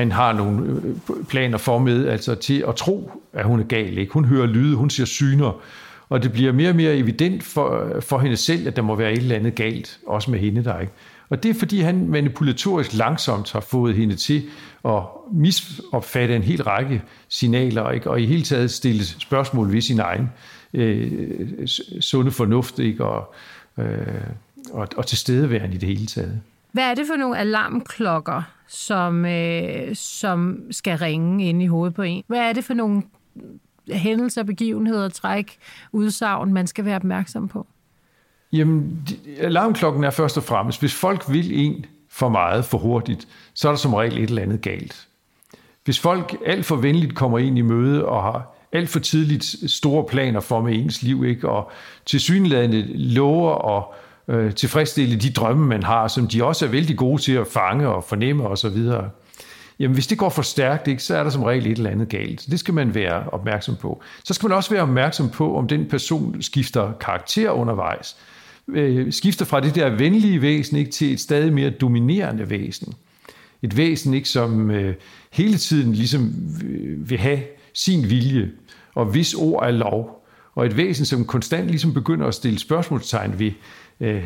[0.00, 3.64] han har nogle øh, øh, planer for med, altså til at tro, at hun er
[3.64, 3.98] gal.
[3.98, 4.12] Ikke?
[4.12, 5.60] Hun hører lyde, hun ser syner,
[6.08, 8.94] og det bliver mere og mere evident for, øh, for hende selv, at der må
[8.94, 10.80] være et eller andet galt, også med hende der.
[10.80, 10.92] Ikke?
[11.30, 14.42] Og det er fordi, han manipulatorisk langsomt har fået hende til
[14.84, 18.10] at misopfatte en hel række signaler, ikke?
[18.10, 20.30] og i hele taget stille spørgsmål ved sin egen
[20.74, 21.66] øh,
[22.00, 23.04] sunde fornuft, ikke?
[23.04, 23.34] Og,
[23.78, 23.86] øh,
[24.72, 26.40] og, og tilstedeværende i det hele taget.
[26.72, 32.02] Hvad er det for nogle alarmklokker, som, øh, som skal ringe ind i hovedet på
[32.02, 32.24] en?
[32.26, 33.02] Hvad er det for nogle
[33.88, 35.58] hændelser, begivenheder, træk,
[35.92, 37.66] udsagn, man skal være opmærksom på?
[38.52, 43.68] Jamen, alarmklokken er først og fremmest, hvis folk vil en for meget, for hurtigt, så
[43.68, 45.06] er der som regel et eller andet galt.
[45.84, 50.04] Hvis folk alt for venligt kommer ind i møde og har alt for tidligt store
[50.04, 51.48] planer for med ens liv, ikke?
[51.48, 51.70] og
[52.06, 53.94] tilsyneladende lover og
[54.30, 57.88] øh, tilfredsstille de drømme, man har, som de også er vældig gode til at fange
[57.88, 58.86] og fornemme osv.,
[59.78, 62.08] jamen hvis det går for stærkt, ikke, så er der som regel et eller andet
[62.08, 62.46] galt.
[62.50, 64.02] Det skal man være opmærksom på.
[64.24, 68.16] Så skal man også være opmærksom på, om den person skifter karakter undervejs.
[68.68, 72.94] Øh, skifter fra det der venlige væsen ikke, til et stadig mere dominerende væsen.
[73.62, 74.94] Et væsen, ikke, som øh,
[75.32, 76.32] hele tiden ligesom
[76.64, 77.40] øh, vil have
[77.74, 78.50] sin vilje,
[78.94, 80.26] og hvis ord er lov.
[80.54, 83.52] Og et væsen, som konstant ligesom begynder at stille spørgsmålstegn ved
[84.00, 84.24] øh,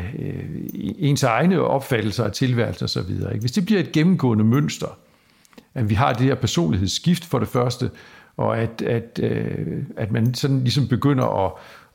[0.99, 3.37] ens egne opfattelser af tilværelsen osv.
[3.39, 4.97] Hvis det bliver et gennemgående mønster,
[5.73, 7.91] at vi har det her personlighedsskift for det første,
[8.37, 11.51] og at, at, øh, at man sådan ligesom begynder at,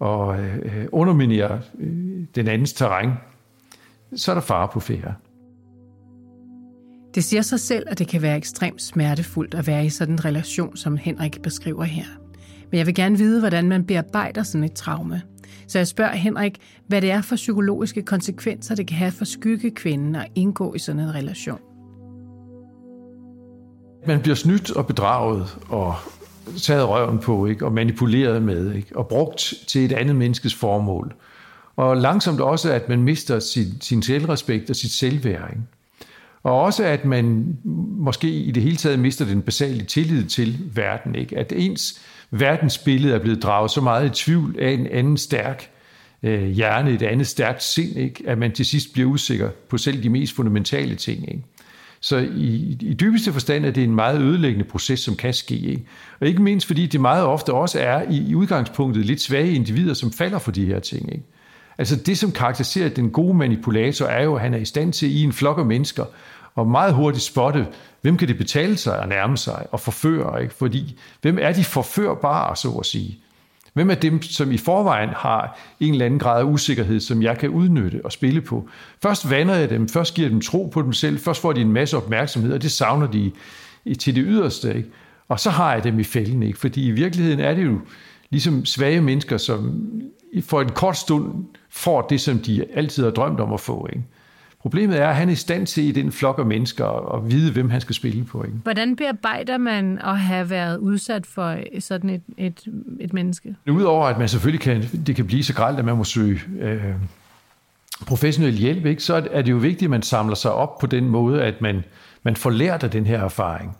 [0.09, 1.89] at øh, underminere øh,
[2.35, 3.11] den andens terræn,
[4.17, 5.15] så er der fare på færre.
[7.15, 10.25] Det siger sig selv, at det kan være ekstremt smertefuldt at være i sådan en
[10.25, 12.05] relation, som Henrik beskriver her.
[12.71, 15.23] Men jeg vil gerne vide, hvordan man bearbejder sådan et traume.
[15.67, 20.17] Så jeg spørger Henrik, hvad det er for psykologiske konsekvenser, det kan have for skyggekvinden
[20.17, 21.61] at indgå i sådan en relation.
[24.07, 25.95] Man bliver snydt og bedraget og
[26.63, 27.65] taget røven på, ikke?
[27.65, 28.97] og manipuleret med, ikke?
[28.97, 31.15] og brugt til et andet menneskes formål.
[31.77, 35.51] Og langsomt også, at man mister sin, sin selvrespekt og sit selvværd.
[35.51, 35.63] Ikke?
[36.43, 37.57] Og også, at man
[37.99, 41.15] måske i det hele taget mister den basale tillid til verden.
[41.15, 41.39] Ikke?
[41.39, 45.71] At ens verdensbillede er blevet draget så meget i tvivl af en anden stærk
[46.23, 48.25] øh, hjerne, et andet stærkt sind, ikke?
[48.27, 51.29] at man til sidst bliver usikker på selv de mest fundamentale ting.
[51.29, 51.45] Ikke?
[52.01, 55.55] Så i, i dybeste forstand er det en meget ødelæggende proces, som kan ske.
[55.55, 55.85] Ikke?
[56.21, 59.95] Og ikke mindst fordi det meget ofte også er i, i udgangspunktet lidt svage individer,
[59.95, 61.13] som falder for de her ting.
[61.13, 61.25] Ikke?
[61.79, 65.17] Altså det, som karakteriserer den gode manipulator, er jo, at han er i stand til
[65.17, 66.05] i en flok af mennesker
[66.55, 67.67] og meget hurtigt spotte,
[68.01, 70.55] hvem kan det betale sig at nærme sig og forføre, ikke?
[70.55, 73.19] Fordi hvem er de forførbare, så at sige?
[73.73, 77.39] Hvem er dem, som i forvejen har en eller anden grad af usikkerhed, som jeg
[77.39, 78.69] kan udnytte og spille på?
[79.03, 81.61] Først vander jeg dem, først giver jeg dem tro på dem selv, først får de
[81.61, 83.33] en masse opmærksomhed, og det savner de
[83.99, 84.75] til det yderste.
[84.75, 84.89] Ikke?
[85.29, 86.59] Og så har jeg dem i fælden, ikke?
[86.59, 87.81] fordi i virkeligheden er det jo
[88.31, 89.91] ligesom svage mennesker, som
[90.43, 93.89] for en kort stund får det, som de altid har drømt om at få.
[93.93, 94.05] Ikke?
[94.61, 97.53] Problemet er, at han er i stand til i den flok af mennesker at vide,
[97.53, 98.45] hvem han skal spille på.
[98.45, 98.57] Ikke?
[98.63, 102.69] Hvordan bearbejder man at have været udsat for sådan et, et,
[103.01, 103.57] et menneske?
[103.71, 106.95] Udover at man selvfølgelig kan, det kan blive så gralt, at man må søge øh,
[108.07, 109.03] professionel hjælp, ikke?
[109.03, 111.85] så er det jo vigtigt, at man samler sig op på den måde, at man,
[112.23, 113.77] man får lært af den her erfaring.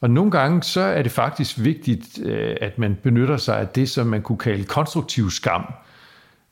[0.00, 3.90] Og nogle gange så er det faktisk vigtigt, øh, at man benytter sig af det,
[3.90, 5.64] som man kunne kalde konstruktiv skam.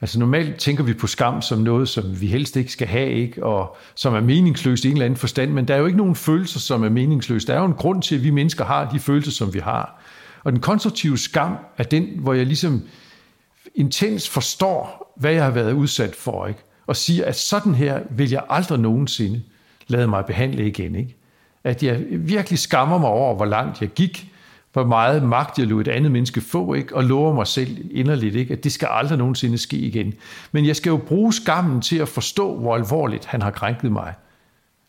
[0.01, 3.45] Altså normalt tænker vi på skam som noget, som vi helst ikke skal have, ikke?
[3.45, 6.15] og som er meningsløst i en eller anden forstand, men der er jo ikke nogen
[6.15, 7.47] følelser, som er meningsløse.
[7.47, 10.03] Der er jo en grund til, at vi mennesker har de følelser, som vi har.
[10.45, 12.83] Og den konstruktive skam er den, hvor jeg ligesom
[13.75, 16.61] intens forstår, hvad jeg har været udsat for, ikke?
[16.87, 19.43] og siger, at sådan her vil jeg aldrig nogensinde
[19.89, 20.95] lade mig behandle igen.
[20.95, 21.17] Ikke?
[21.65, 24.33] At jeg virkelig skammer mig over, hvor langt jeg gik,
[24.73, 26.97] hvor meget magt jeg lod et andet menneske få, ikke?
[26.97, 28.53] og lover mig selv inderligt, ikke?
[28.53, 30.15] at det skal aldrig nogensinde ske igen.
[30.53, 34.15] Men jeg skal jo bruge skammen til at forstå, hvor alvorligt han har krænket mig.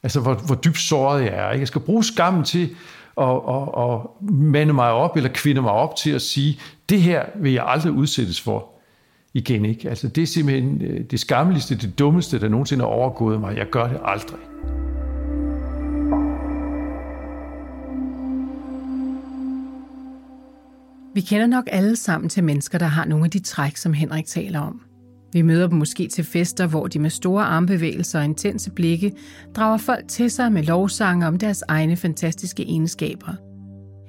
[0.03, 1.51] Altså, hvor, hvor dybt såret jeg er.
[1.51, 1.61] Ikke?
[1.61, 2.69] Jeg skal bruge skammen til
[3.17, 3.99] at, at, at
[4.31, 7.91] mande mig op, eller kvinde mig op til at sige, det her vil jeg aldrig
[7.91, 8.67] udsættes for
[9.33, 9.65] igen.
[9.65, 9.89] Ikke?
[9.89, 13.57] Altså, det er simpelthen øh, det skammeligste, det dummeste, der nogensinde har overgået mig.
[13.57, 14.39] Jeg gør det aldrig.
[21.13, 24.25] Vi kender nok alle sammen til mennesker, der har nogle af de træk, som Henrik
[24.25, 24.81] taler om.
[25.33, 29.13] Vi møder dem måske til fester, hvor de med store armbevægelser og intense blikke
[29.55, 33.33] drager folk til sig med lovsange om deres egne fantastiske egenskaber.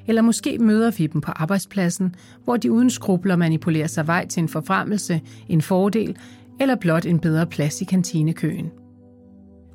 [0.07, 4.41] Eller måske møder vi dem på arbejdspladsen, hvor de uden skrubler manipulerer sig vej til
[4.43, 6.17] en forfremmelse, en fordel
[6.61, 8.71] eller blot en bedre plads i kantinekøen.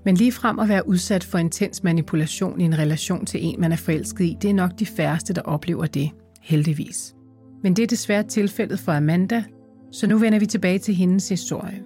[0.06, 3.72] Men lige frem at være udsat for intens manipulation i en relation til en, man
[3.72, 6.10] er forelsket i, det er nok de færreste, der oplever det,
[6.42, 7.15] heldigvis.
[7.66, 9.44] Men det er desværre tilfældet for Amanda,
[9.92, 11.84] så nu vender vi tilbage til hendes historie.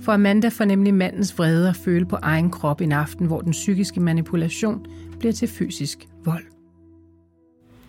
[0.00, 3.52] For Amanda får nemlig mandens vrede at føle på egen krop en aften, hvor den
[3.52, 4.86] psykiske manipulation
[5.18, 6.44] bliver til fysisk vold.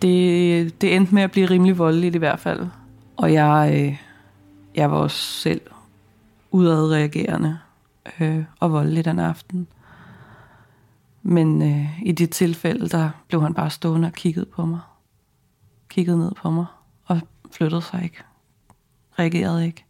[0.02, 2.66] Det, det endte med at blive rimelig voldeligt i hvert fald.
[3.16, 3.96] Og jeg, øh,
[4.74, 5.60] jeg var også selv
[6.50, 7.58] udadreagerende
[8.20, 9.66] øh, og voldelig den aften.
[11.22, 14.80] Men øh, i det tilfælde, der blev han bare stående og kiggede på mig.
[15.88, 16.66] Kiggede ned på mig
[17.52, 18.18] flyttede sig ikke.
[19.18, 19.84] Reagerede ikke.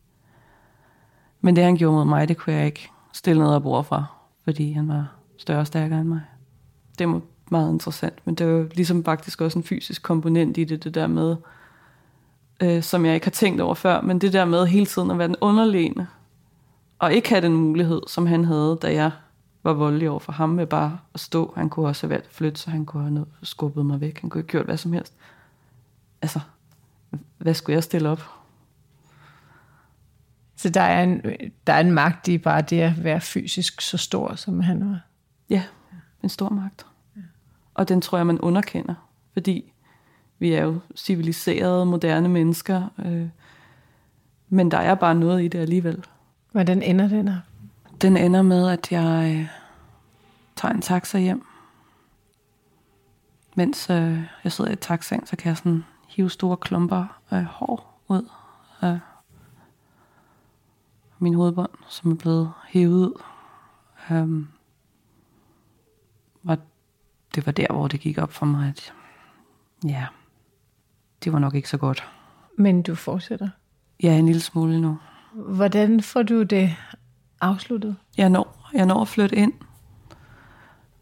[1.41, 4.05] Men det, han gjorde mod mig, det kunne jeg ikke stille ned og bord fra,
[4.45, 6.21] fordi han var større og stærkere end mig.
[6.99, 10.85] Det var meget interessant, men det var ligesom faktisk også en fysisk komponent i det,
[10.85, 11.37] det der med
[12.63, 15.19] øh, som jeg ikke har tænkt over før, men det der med hele tiden at
[15.19, 16.09] være den underlegne,
[16.99, 19.11] og ikke have den mulighed, som han havde, da jeg
[19.63, 21.53] var voldelig over for ham med bare at stå.
[21.57, 24.21] Han kunne også have valgt at flytte, så han kunne have skubbet mig væk.
[24.21, 25.15] Han kunne have gjort hvad som helst.
[26.23, 26.41] Altså,
[27.39, 28.23] hvad skulle jeg stille op?
[30.57, 31.23] Så der er en,
[31.67, 35.01] der er en magt i bare det at være fysisk så stor, som han var?
[35.51, 35.63] Ja,
[36.23, 36.87] en stor magt.
[37.75, 38.95] Og den tror jeg, man underkender,
[39.33, 39.73] fordi
[40.39, 43.29] vi er jo civiliserede, moderne mennesker, øh,
[44.49, 46.05] men der er bare noget i det alligevel.
[46.53, 47.41] Hvordan ender den her?
[48.03, 49.49] Den ender med, at jeg øh,
[50.57, 51.47] tager en taxa hjem.
[53.55, 55.85] Mens øh, jeg sidder i taxaen, så kan jeg sådan
[56.17, 58.29] hive store klumper af hår ud
[58.81, 58.99] af
[61.19, 63.23] min hovedbånd, som er blevet hævet ud.
[64.11, 64.49] Um,
[66.49, 66.59] og
[67.35, 68.93] det var der, hvor det gik op for mig, at
[69.85, 70.07] ja,
[71.25, 72.09] det var nok ikke så godt.
[72.59, 73.49] Men du fortsætter?
[74.03, 74.99] Ja, en lille smule nu.
[75.33, 76.77] Hvordan får du det
[77.41, 77.97] afsluttet?
[78.17, 79.53] Jeg når, jeg når at flytte ind,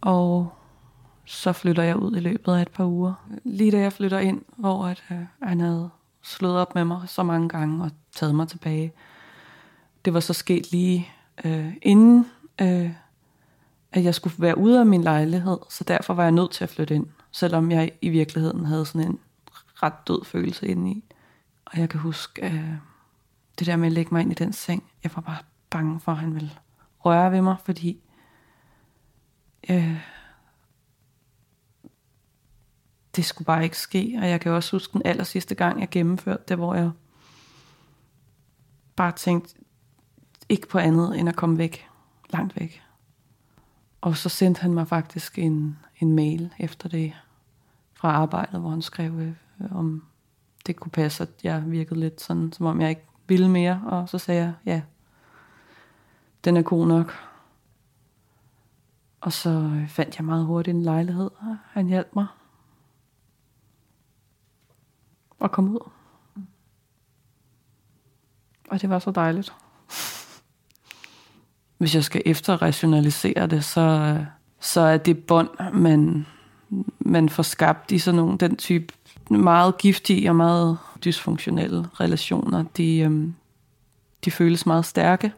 [0.00, 0.53] og
[1.24, 3.14] så flytter jeg ud i løbet af et par uger.
[3.44, 5.90] Lige da jeg flytter ind, hvor at, øh, han havde
[6.22, 8.92] slået op med mig så mange gange og taget mig tilbage.
[10.04, 11.08] Det var så sket lige
[11.44, 12.26] øh, inden,
[12.60, 12.90] øh,
[13.92, 16.70] at jeg skulle være ude af min lejlighed, så derfor var jeg nødt til at
[16.70, 19.18] flytte ind, selvom jeg i virkeligheden havde sådan en
[19.82, 21.04] ret død følelse indeni.
[21.64, 22.74] Og jeg kan huske øh,
[23.58, 24.84] det der med at lægge mig ind i den seng.
[25.04, 25.38] Jeg var bare
[25.70, 26.50] bange for, at han ville
[27.04, 27.98] røre ved mig, fordi
[29.70, 30.00] øh,
[33.16, 34.18] det skulle bare ikke ske.
[34.22, 36.90] Og jeg kan også huske den aller sidste gang, jeg gennemførte det, hvor jeg
[38.96, 39.54] bare tænkte
[40.48, 41.88] ikke på andet end at komme væk.
[42.30, 42.82] Langt væk.
[44.00, 47.12] Og så sendte han mig faktisk en, en mail efter det
[47.94, 49.32] fra arbejdet, hvor han skrev, øh,
[49.70, 50.04] om
[50.66, 53.82] det kunne passe, at jeg virkede lidt sådan, som om jeg ikke ville mere.
[53.86, 54.82] Og så sagde jeg, ja,
[56.44, 57.12] den er god nok.
[59.20, 62.26] Og så øh, fandt jeg meget hurtigt en lejlighed, og han hjalp mig
[65.40, 65.90] at kom ud.
[68.70, 69.52] Og det var så dejligt.
[71.78, 74.16] Hvis jeg skal efterrationalisere det, så,
[74.60, 76.26] så er det bånd, man,
[76.98, 78.94] man får skabt i sådan nogle, den type
[79.30, 83.34] meget giftige og meget dysfunktionelle relationer, de, øhm,
[84.24, 85.32] de føles meget stærke.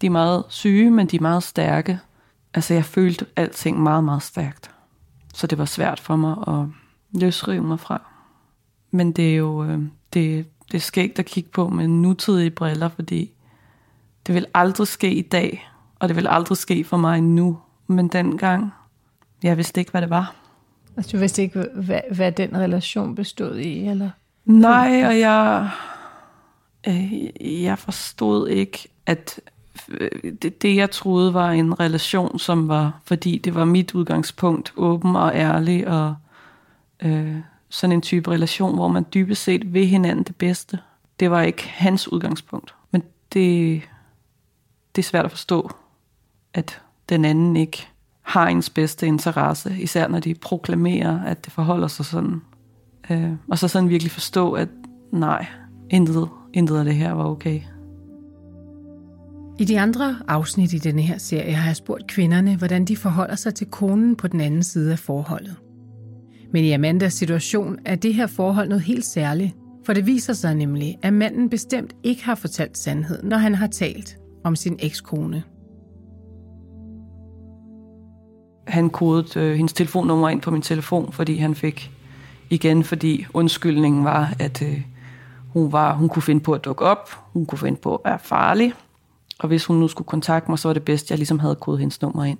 [0.00, 2.00] De er meget syge, men de er meget stærke.
[2.54, 4.70] Altså jeg følte alting meget, meget stærkt.
[5.34, 6.66] Så det var svært for mig at
[7.20, 8.13] løsrive mig fra.
[8.94, 9.78] Men det er jo øh,
[10.12, 13.30] det, det er skægt at kigge på med nutidige briller, fordi
[14.26, 17.58] det vil aldrig ske i dag, og det vil aldrig ske for mig nu.
[17.86, 18.70] Men dengang,
[19.42, 20.34] jeg vidste ikke, hvad det var.
[20.96, 24.10] Altså du vidste ikke, hvad, hvad den relation bestod i, eller?
[24.44, 25.70] Nej, og jeg,
[26.88, 29.40] øh, jeg forstod ikke, at
[29.88, 34.72] øh, det, det, jeg troede var en relation, som var, fordi det var mit udgangspunkt,
[34.76, 36.14] åben og ærlig, og
[37.02, 37.36] øh,
[37.74, 40.78] sådan en type relation, hvor man dybest set vil hinanden det bedste.
[41.20, 42.74] Det var ikke hans udgangspunkt.
[42.90, 43.82] Men det,
[44.96, 45.70] det er svært at forstå,
[46.54, 47.88] at den anden ikke
[48.22, 52.42] har ens bedste interesse, især når de proklamerer, at det forholder sig sådan.
[53.10, 54.68] Øh, og så sådan virkelig forstå, at
[55.10, 55.46] nej,
[55.90, 57.60] intet, intet af det her var okay.
[59.58, 63.34] I de andre afsnit i denne her serie har jeg spurgt kvinderne, hvordan de forholder
[63.36, 65.56] sig til konen på den anden side af forholdet.
[66.54, 69.54] Men i Amandas situation er det her forhold noget helt særligt,
[69.86, 73.66] for det viser sig nemlig, at manden bestemt ikke har fortalt sandheden, når han har
[73.66, 75.42] talt om sin ekskone.
[78.66, 81.90] Han kodede øh, hendes telefonnummer ind på min telefon, fordi han fik
[82.50, 84.82] igen, fordi undskyldningen var, at øh,
[85.48, 88.18] hun, var, hun kunne finde på at dukke op, hun kunne finde på at være
[88.18, 88.72] farlig,
[89.38, 91.54] og hvis hun nu skulle kontakte mig, så var det bedst, at jeg ligesom havde
[91.54, 92.38] kodet hendes nummer ind.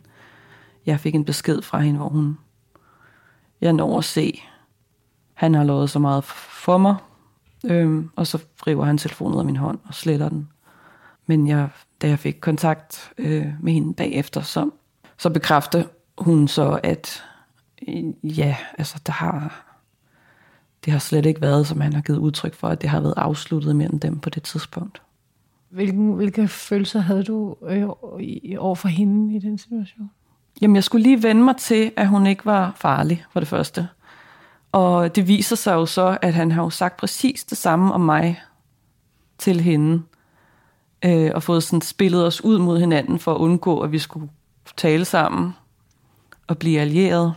[0.86, 2.38] Jeg fik en besked fra hende, hvor hun,
[3.60, 4.40] jeg når at se,
[5.34, 6.96] han har lovet så meget for mig,
[7.64, 10.48] øhm, og så river han telefonen ud af min hånd og sletter den.
[11.26, 11.68] Men jeg,
[12.02, 14.70] da jeg fik kontakt øh, med hende bagefter, så,
[15.18, 15.84] så bekræfter
[16.18, 17.22] hun så, at
[17.88, 18.04] øh,
[18.38, 19.64] ja, altså der har,
[20.84, 23.14] det har slet ikke været, som han har givet udtryk for, at det har været
[23.16, 25.02] afsluttet mellem dem på det tidspunkt.
[25.68, 27.88] Hvilken, hvilke følelser havde du øh,
[28.58, 30.10] over for hende i den situation?
[30.60, 33.88] Jamen, jeg skulle lige vende mig til, at hun ikke var farlig, for det første.
[34.72, 38.00] Og det viser sig jo så, at han har jo sagt præcis det samme om
[38.00, 38.42] mig
[39.38, 40.02] til hende.
[41.04, 44.30] Øh, og fået sådan spillet os ud mod hinanden for at undgå, at vi skulle
[44.76, 45.54] tale sammen
[46.46, 47.34] og blive allieret.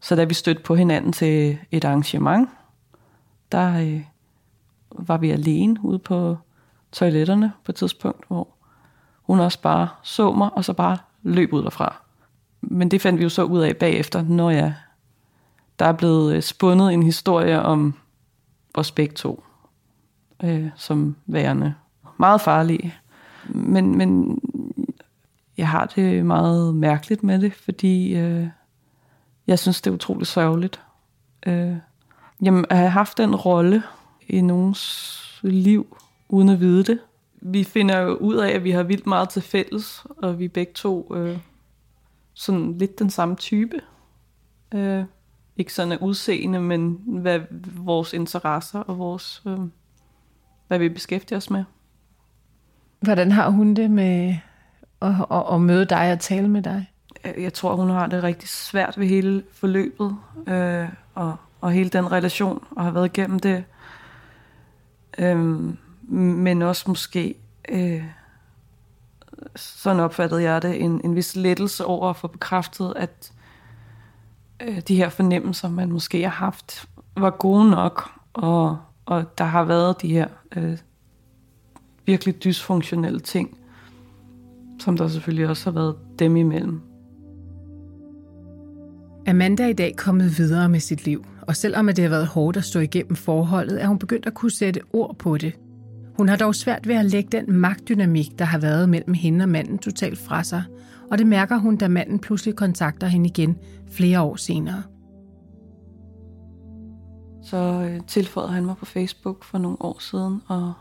[0.00, 2.48] Så da vi stødte på hinanden til et arrangement,
[3.52, 4.00] der øh,
[4.90, 6.36] var vi alene ude på
[6.92, 8.48] toiletterne på et tidspunkt, hvor
[9.22, 10.98] hun også bare så mig, og så bare
[11.28, 12.02] løb ud derfra.
[12.60, 14.74] Men det fandt vi jo så ud af bagefter, når jeg,
[15.78, 17.94] der er blevet øh, spundet en historie om
[18.74, 19.44] os begge to,
[20.42, 21.74] øh, som værende
[22.18, 22.94] meget farlige.
[23.48, 24.40] Men, men
[25.56, 28.46] jeg har det meget mærkeligt med det, fordi øh,
[29.46, 30.80] jeg synes, det er utroligt sørgeligt.
[31.46, 31.76] Øh,
[32.42, 33.82] jamen, at have haft den rolle
[34.28, 35.96] i nogens liv,
[36.28, 36.98] uden at vide det.
[37.40, 40.48] Vi finder jo ud af, at vi har vildt meget til fælles, og vi er
[40.48, 41.38] begge to øh,
[42.34, 43.80] sådan lidt den samme type.
[44.74, 45.04] Øh,
[45.56, 47.40] ikke sådan af udseende, men hvad
[47.76, 49.58] vores interesser og vores, øh,
[50.68, 51.64] hvad vi beskæftiger os med.
[53.00, 54.36] Hvordan har hun det med
[55.02, 56.90] at, at, at møde dig og tale med dig?
[57.38, 60.16] Jeg tror, hun har det rigtig svært ved hele forløbet,
[60.46, 63.64] øh, og, og hele den relation, og har været igennem det.
[65.18, 65.74] Øh,
[66.08, 67.34] men også måske,
[67.68, 68.04] øh,
[69.56, 73.32] sådan opfattede jeg det, en, en vis lettelse over at få bekræftet, at
[74.62, 79.64] øh, de her fornemmelser, man måske har haft, var gode nok, og, og der har
[79.64, 80.78] været de her øh,
[82.06, 83.58] virkelig dysfunktionelle ting,
[84.78, 86.80] som der selvfølgelig også har været dem imellem.
[89.26, 92.56] Amanda er i dag kommet videre med sit liv, og selvom det har været hårdt
[92.56, 95.52] at stå igennem forholdet, er hun begyndt at kunne sætte ord på det.
[96.18, 99.48] Hun har dog svært ved at lægge den magtdynamik, der har været mellem hende og
[99.48, 100.64] manden totalt fra sig,
[101.10, 103.58] og det mærker hun, da manden pludselig kontakter hende igen
[103.90, 104.82] flere år senere.
[107.42, 110.72] Så øh, tilføjede han mig på Facebook for nogle år siden, og,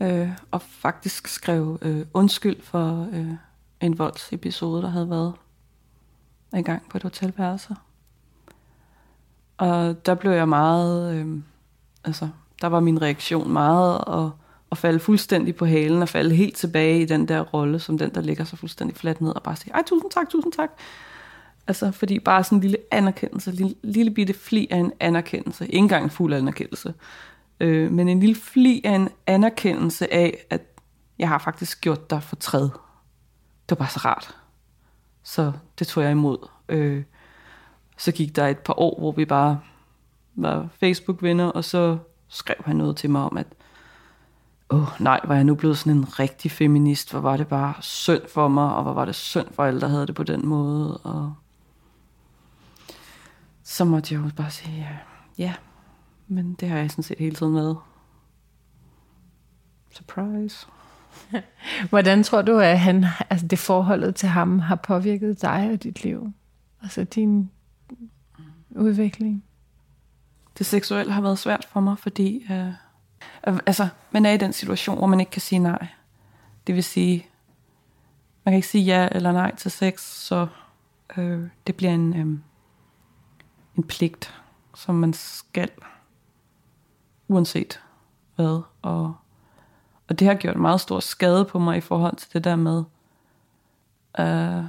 [0.00, 3.30] øh, og faktisk skrev øh, undskyld for øh,
[3.80, 5.32] en voldsepisode, der havde været
[6.54, 7.76] en gang på et hotelværelse.
[9.56, 11.42] Og der blev jeg meget, øh,
[12.04, 12.28] altså
[12.60, 14.43] der var min reaktion meget at,
[14.74, 18.14] at falde fuldstændig på halen og falde helt tilbage i den der rolle, som den,
[18.14, 20.70] der ligger så fuldstændig fladt ned og bare siger, ej tusind tak, tusind tak.
[21.66, 25.66] Altså, fordi bare sådan en lille anerkendelse, en lille, lille bitte fli af en anerkendelse,
[25.66, 26.94] ikke engang en fuld anerkendelse,
[27.60, 30.62] øh, men en lille fli af en anerkendelse af, at
[31.18, 32.62] jeg har faktisk gjort dig for træd.
[33.68, 34.36] Det var bare så rart.
[35.22, 36.38] Så det tog jeg imod.
[36.68, 37.02] Øh,
[37.98, 39.60] så gik der et par år, hvor vi bare
[40.34, 41.98] var Facebook-venner, og så
[42.28, 43.46] skrev han noget til mig om, at
[44.74, 47.74] åh oh, nej, var jeg nu blevet sådan en rigtig feminist, hvor var det bare
[47.80, 50.46] synd for mig, og hvor var det synd for alle, der havde det på den
[50.46, 51.34] måde, og
[53.62, 54.96] så måtte jeg jo bare sige, ja,
[55.38, 55.54] ja,
[56.28, 57.74] men det har jeg sådan set hele tiden med.
[59.90, 60.66] Surprise.
[61.90, 66.04] Hvordan tror du, at han, altså det forholdet til ham har påvirket dig og dit
[66.04, 66.32] liv?
[66.82, 67.50] Altså din
[68.70, 69.44] udvikling?
[70.58, 72.72] Det seksuelle har været svært for mig, fordi øh,
[73.46, 75.86] Øh, altså, man er i den situation, hvor man ikke kan sige nej.
[76.66, 77.26] Det vil sige,
[78.44, 80.46] man kan ikke sige ja eller nej til sex, så
[81.16, 82.38] øh, det bliver en, øh,
[83.76, 84.34] en pligt,
[84.74, 85.70] som man skal,
[87.28, 87.80] uanset
[88.36, 88.62] hvad.
[88.82, 89.16] Og,
[90.08, 92.84] og det har gjort meget stor skade på mig i forhold til det der med,
[94.18, 94.64] øh,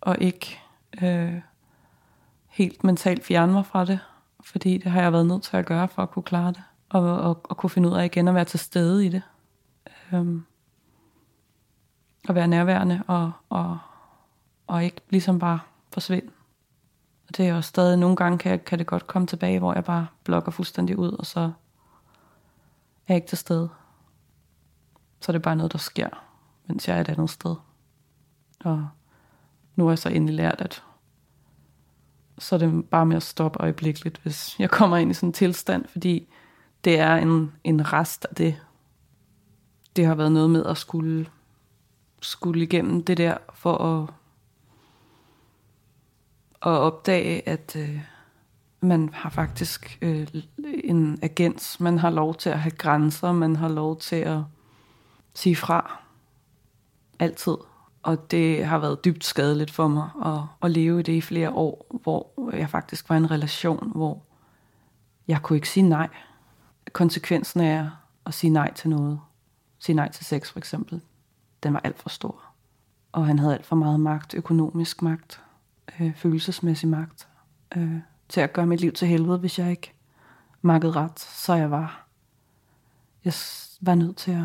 [0.00, 0.60] og ikke
[1.02, 1.40] øh,
[2.48, 4.00] helt mentalt fjerne mig fra det,
[4.44, 6.62] fordi det har jeg været nødt til at gøre for at kunne klare det,
[6.92, 9.22] og, og, og kunne finde ud af igen at være til stede i det.
[10.12, 10.44] Øhm,
[12.28, 13.78] at være nærværende og, og,
[14.66, 15.60] og ikke ligesom bare
[15.92, 16.30] forsvinde.
[17.28, 19.84] Og det er også stadig, nogle gange kan, kan det godt komme tilbage, hvor jeg
[19.84, 21.50] bare blokker fuldstændig ud, og så er
[23.08, 23.68] jeg ikke til stede.
[25.20, 26.08] Så er det bare noget, der sker,
[26.66, 27.56] mens jeg er et andet sted.
[28.64, 28.88] Og
[29.76, 30.84] nu har jeg så endelig lært, at
[32.38, 35.32] så er det bare med at stoppe øjeblikkeligt, hvis jeg kommer ind i sådan en
[35.32, 36.28] tilstand, fordi
[36.84, 38.56] det er en, en rest af det.
[39.96, 41.26] Det har været noget med at skulle,
[42.22, 44.08] skulle igennem det der, for at,
[46.62, 48.00] at opdage, at øh,
[48.80, 50.28] man har faktisk øh,
[50.84, 54.40] en agens, man har lov til at have grænser, man har lov til at
[55.34, 56.00] sige fra.
[57.18, 57.56] Altid.
[58.02, 61.50] Og det har været dybt skadeligt for mig at, at leve i det i flere
[61.50, 64.22] år, hvor jeg faktisk var i en relation, hvor
[65.28, 66.08] jeg kunne ikke sige nej.
[66.92, 67.88] Konsekvensen af
[68.26, 69.20] at sige nej til noget,
[69.78, 71.00] sige nej til sex for eksempel,
[71.62, 72.42] den var alt for stor.
[73.12, 75.40] Og han havde alt for meget magt, økonomisk magt,
[76.00, 77.28] øh, følelsesmæssig magt,
[77.76, 79.92] øh, til at gøre mit liv til helvede, hvis jeg ikke
[80.62, 82.06] makkede ret, så jeg var,
[83.24, 83.32] jeg
[83.80, 84.44] var nødt til at,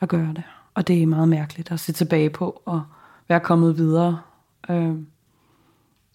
[0.00, 0.44] at gøre det.
[0.74, 2.82] Og det er meget mærkeligt at se tilbage på og
[3.28, 4.20] være kommet videre.
[4.68, 4.96] Øh,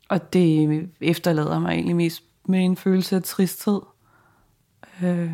[0.09, 3.81] og det efterlader mig egentlig mest med en følelse af tristhed.
[5.03, 5.31] Øh,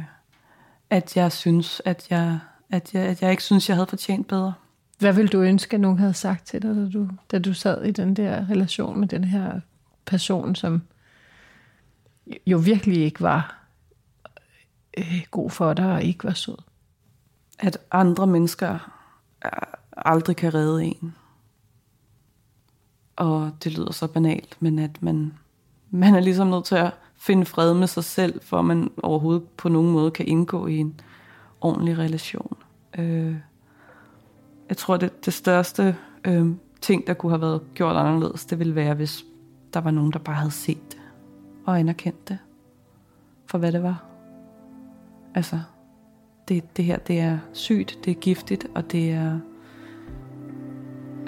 [0.89, 2.39] at jeg synes, at jeg,
[2.70, 4.53] at, jeg, at jeg ikke synes, jeg havde fortjent bedre.
[4.99, 7.84] Hvad ville du ønske, at nogen havde sagt til dig, da du, da du sad
[7.84, 9.59] i den der relation med den her
[10.05, 10.82] person, som
[12.47, 13.66] jo virkelig ikke var
[14.97, 16.57] øh, god for dig og ikke var sød?
[17.59, 18.91] At andre mennesker
[19.97, 21.16] aldrig kan redde en.
[23.16, 25.34] Og det lyder så banalt, men at man,
[25.89, 29.44] man er ligesom nødt til at finde fred med sig selv, for at man overhovedet
[29.58, 31.00] på nogen måde kan indgå i en
[31.62, 32.58] ordentlig relation.
[32.98, 33.36] Øh,
[34.70, 35.96] jeg tror, det, det største
[36.28, 36.48] øh,
[36.82, 39.26] ting, der kunne have været gjort anderledes, det ville være, hvis
[39.74, 41.02] der var nogen, der bare havde set det
[41.66, 42.38] og anerkendt det
[43.46, 44.04] for, hvad det var.
[45.36, 45.60] Altså,
[46.48, 49.40] det, det her, det er sygt, det er giftigt, og det er...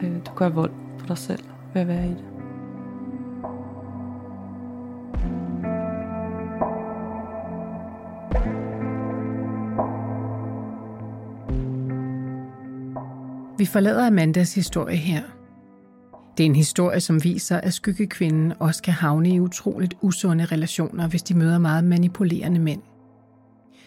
[0.04, 2.33] Øh, du gør vold på dig selv ved at være i det.
[13.74, 15.22] Forlader Amandas historie her.
[16.38, 21.08] Det er en historie, som viser, at skyggekvinden også kan havne i utroligt usunde relationer,
[21.08, 22.82] hvis de møder meget manipulerende mænd.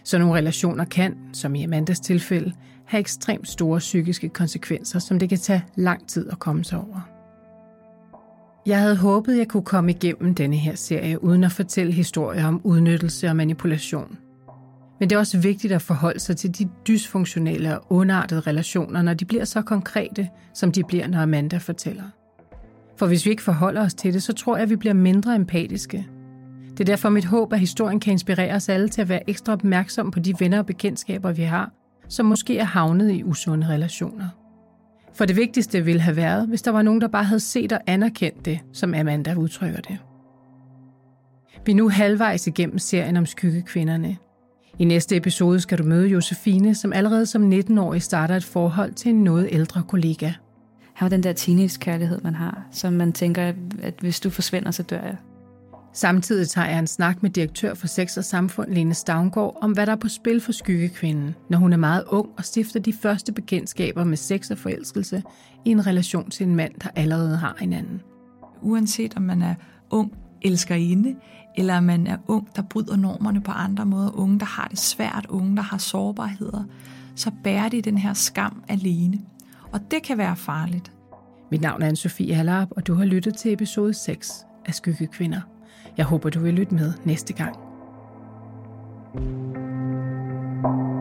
[0.05, 2.53] Så nogle relationer kan, som i Amandas tilfælde,
[2.85, 7.09] have ekstremt store psykiske konsekvenser, som det kan tage lang tid at komme sig over.
[8.67, 12.61] Jeg havde håbet, jeg kunne komme igennem denne her serie uden at fortælle historier om
[12.65, 14.19] udnyttelse og manipulation–
[15.01, 19.15] men det er også vigtigt at forholde sig til de dysfunktionelle og underartede relationer, når
[19.15, 22.05] de bliver så konkrete, som de bliver, når Amanda fortæller.
[22.97, 25.35] For hvis vi ikke forholder os til det, så tror jeg, at vi bliver mindre
[25.35, 26.07] empatiske.
[26.71, 29.53] Det er derfor mit håb, at historien kan inspirere os alle til at være ekstra
[29.53, 31.73] opmærksom på de venner og bekendtskaber, vi har,
[32.09, 34.29] som måske er havnet i usunde relationer.
[35.15, 37.81] For det vigtigste ville have været, hvis der var nogen, der bare havde set og
[37.87, 39.99] anerkendt det, som Amanda udtrykker det.
[41.67, 44.17] Vi er nu halvvejs igennem serien om skyggekvinderne,
[44.79, 49.09] i næste episode skal du møde Josefine, som allerede som 19-årig starter et forhold til
[49.09, 50.33] en noget ældre kollega.
[50.95, 53.53] Han var den der teenage-kærlighed, man har, som man tænker,
[53.83, 55.17] at hvis du forsvinder, så dør jeg.
[55.93, 59.87] Samtidig tager jeg en snak med direktør for Sex og Samfund, Lene Stavngård, om hvad
[59.87, 63.33] der er på spil for skyggekvinden, når hun er meget ung og stifter de første
[63.33, 65.23] bekendtskaber med sex og forelskelse
[65.65, 68.03] i en relation til en mand, der allerede har en anden.
[68.63, 69.55] Uanset om man er
[69.91, 70.13] ung
[70.43, 71.17] elskerinde,
[71.57, 75.27] eller man er ung, der bryder normerne på andre måder, unge, der har det svært,
[75.29, 76.65] unge, der har sårbarheder,
[77.15, 79.19] så bærer de den her skam alene.
[79.73, 80.93] Og det kan være farligt.
[81.51, 85.41] Mit navn er Anne-Sophie Hallarp, og du har lyttet til episode 6 af Skyggekvinder.
[85.97, 87.57] Jeg håber, du vil lytte med næste gang.
[90.63, 90.96] Kom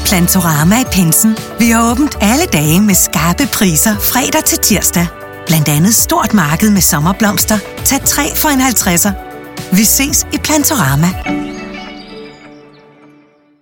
[0.00, 1.36] i Plantorama i Pinsen.
[1.58, 5.06] Vi har åbent alle dage med skarpe priser fredag til tirsdag.
[5.46, 7.58] Blandt andet stort marked med sommerblomster.
[7.84, 9.12] Tag 3 for en 50'er.
[9.76, 11.49] Vi ses i Plantorama.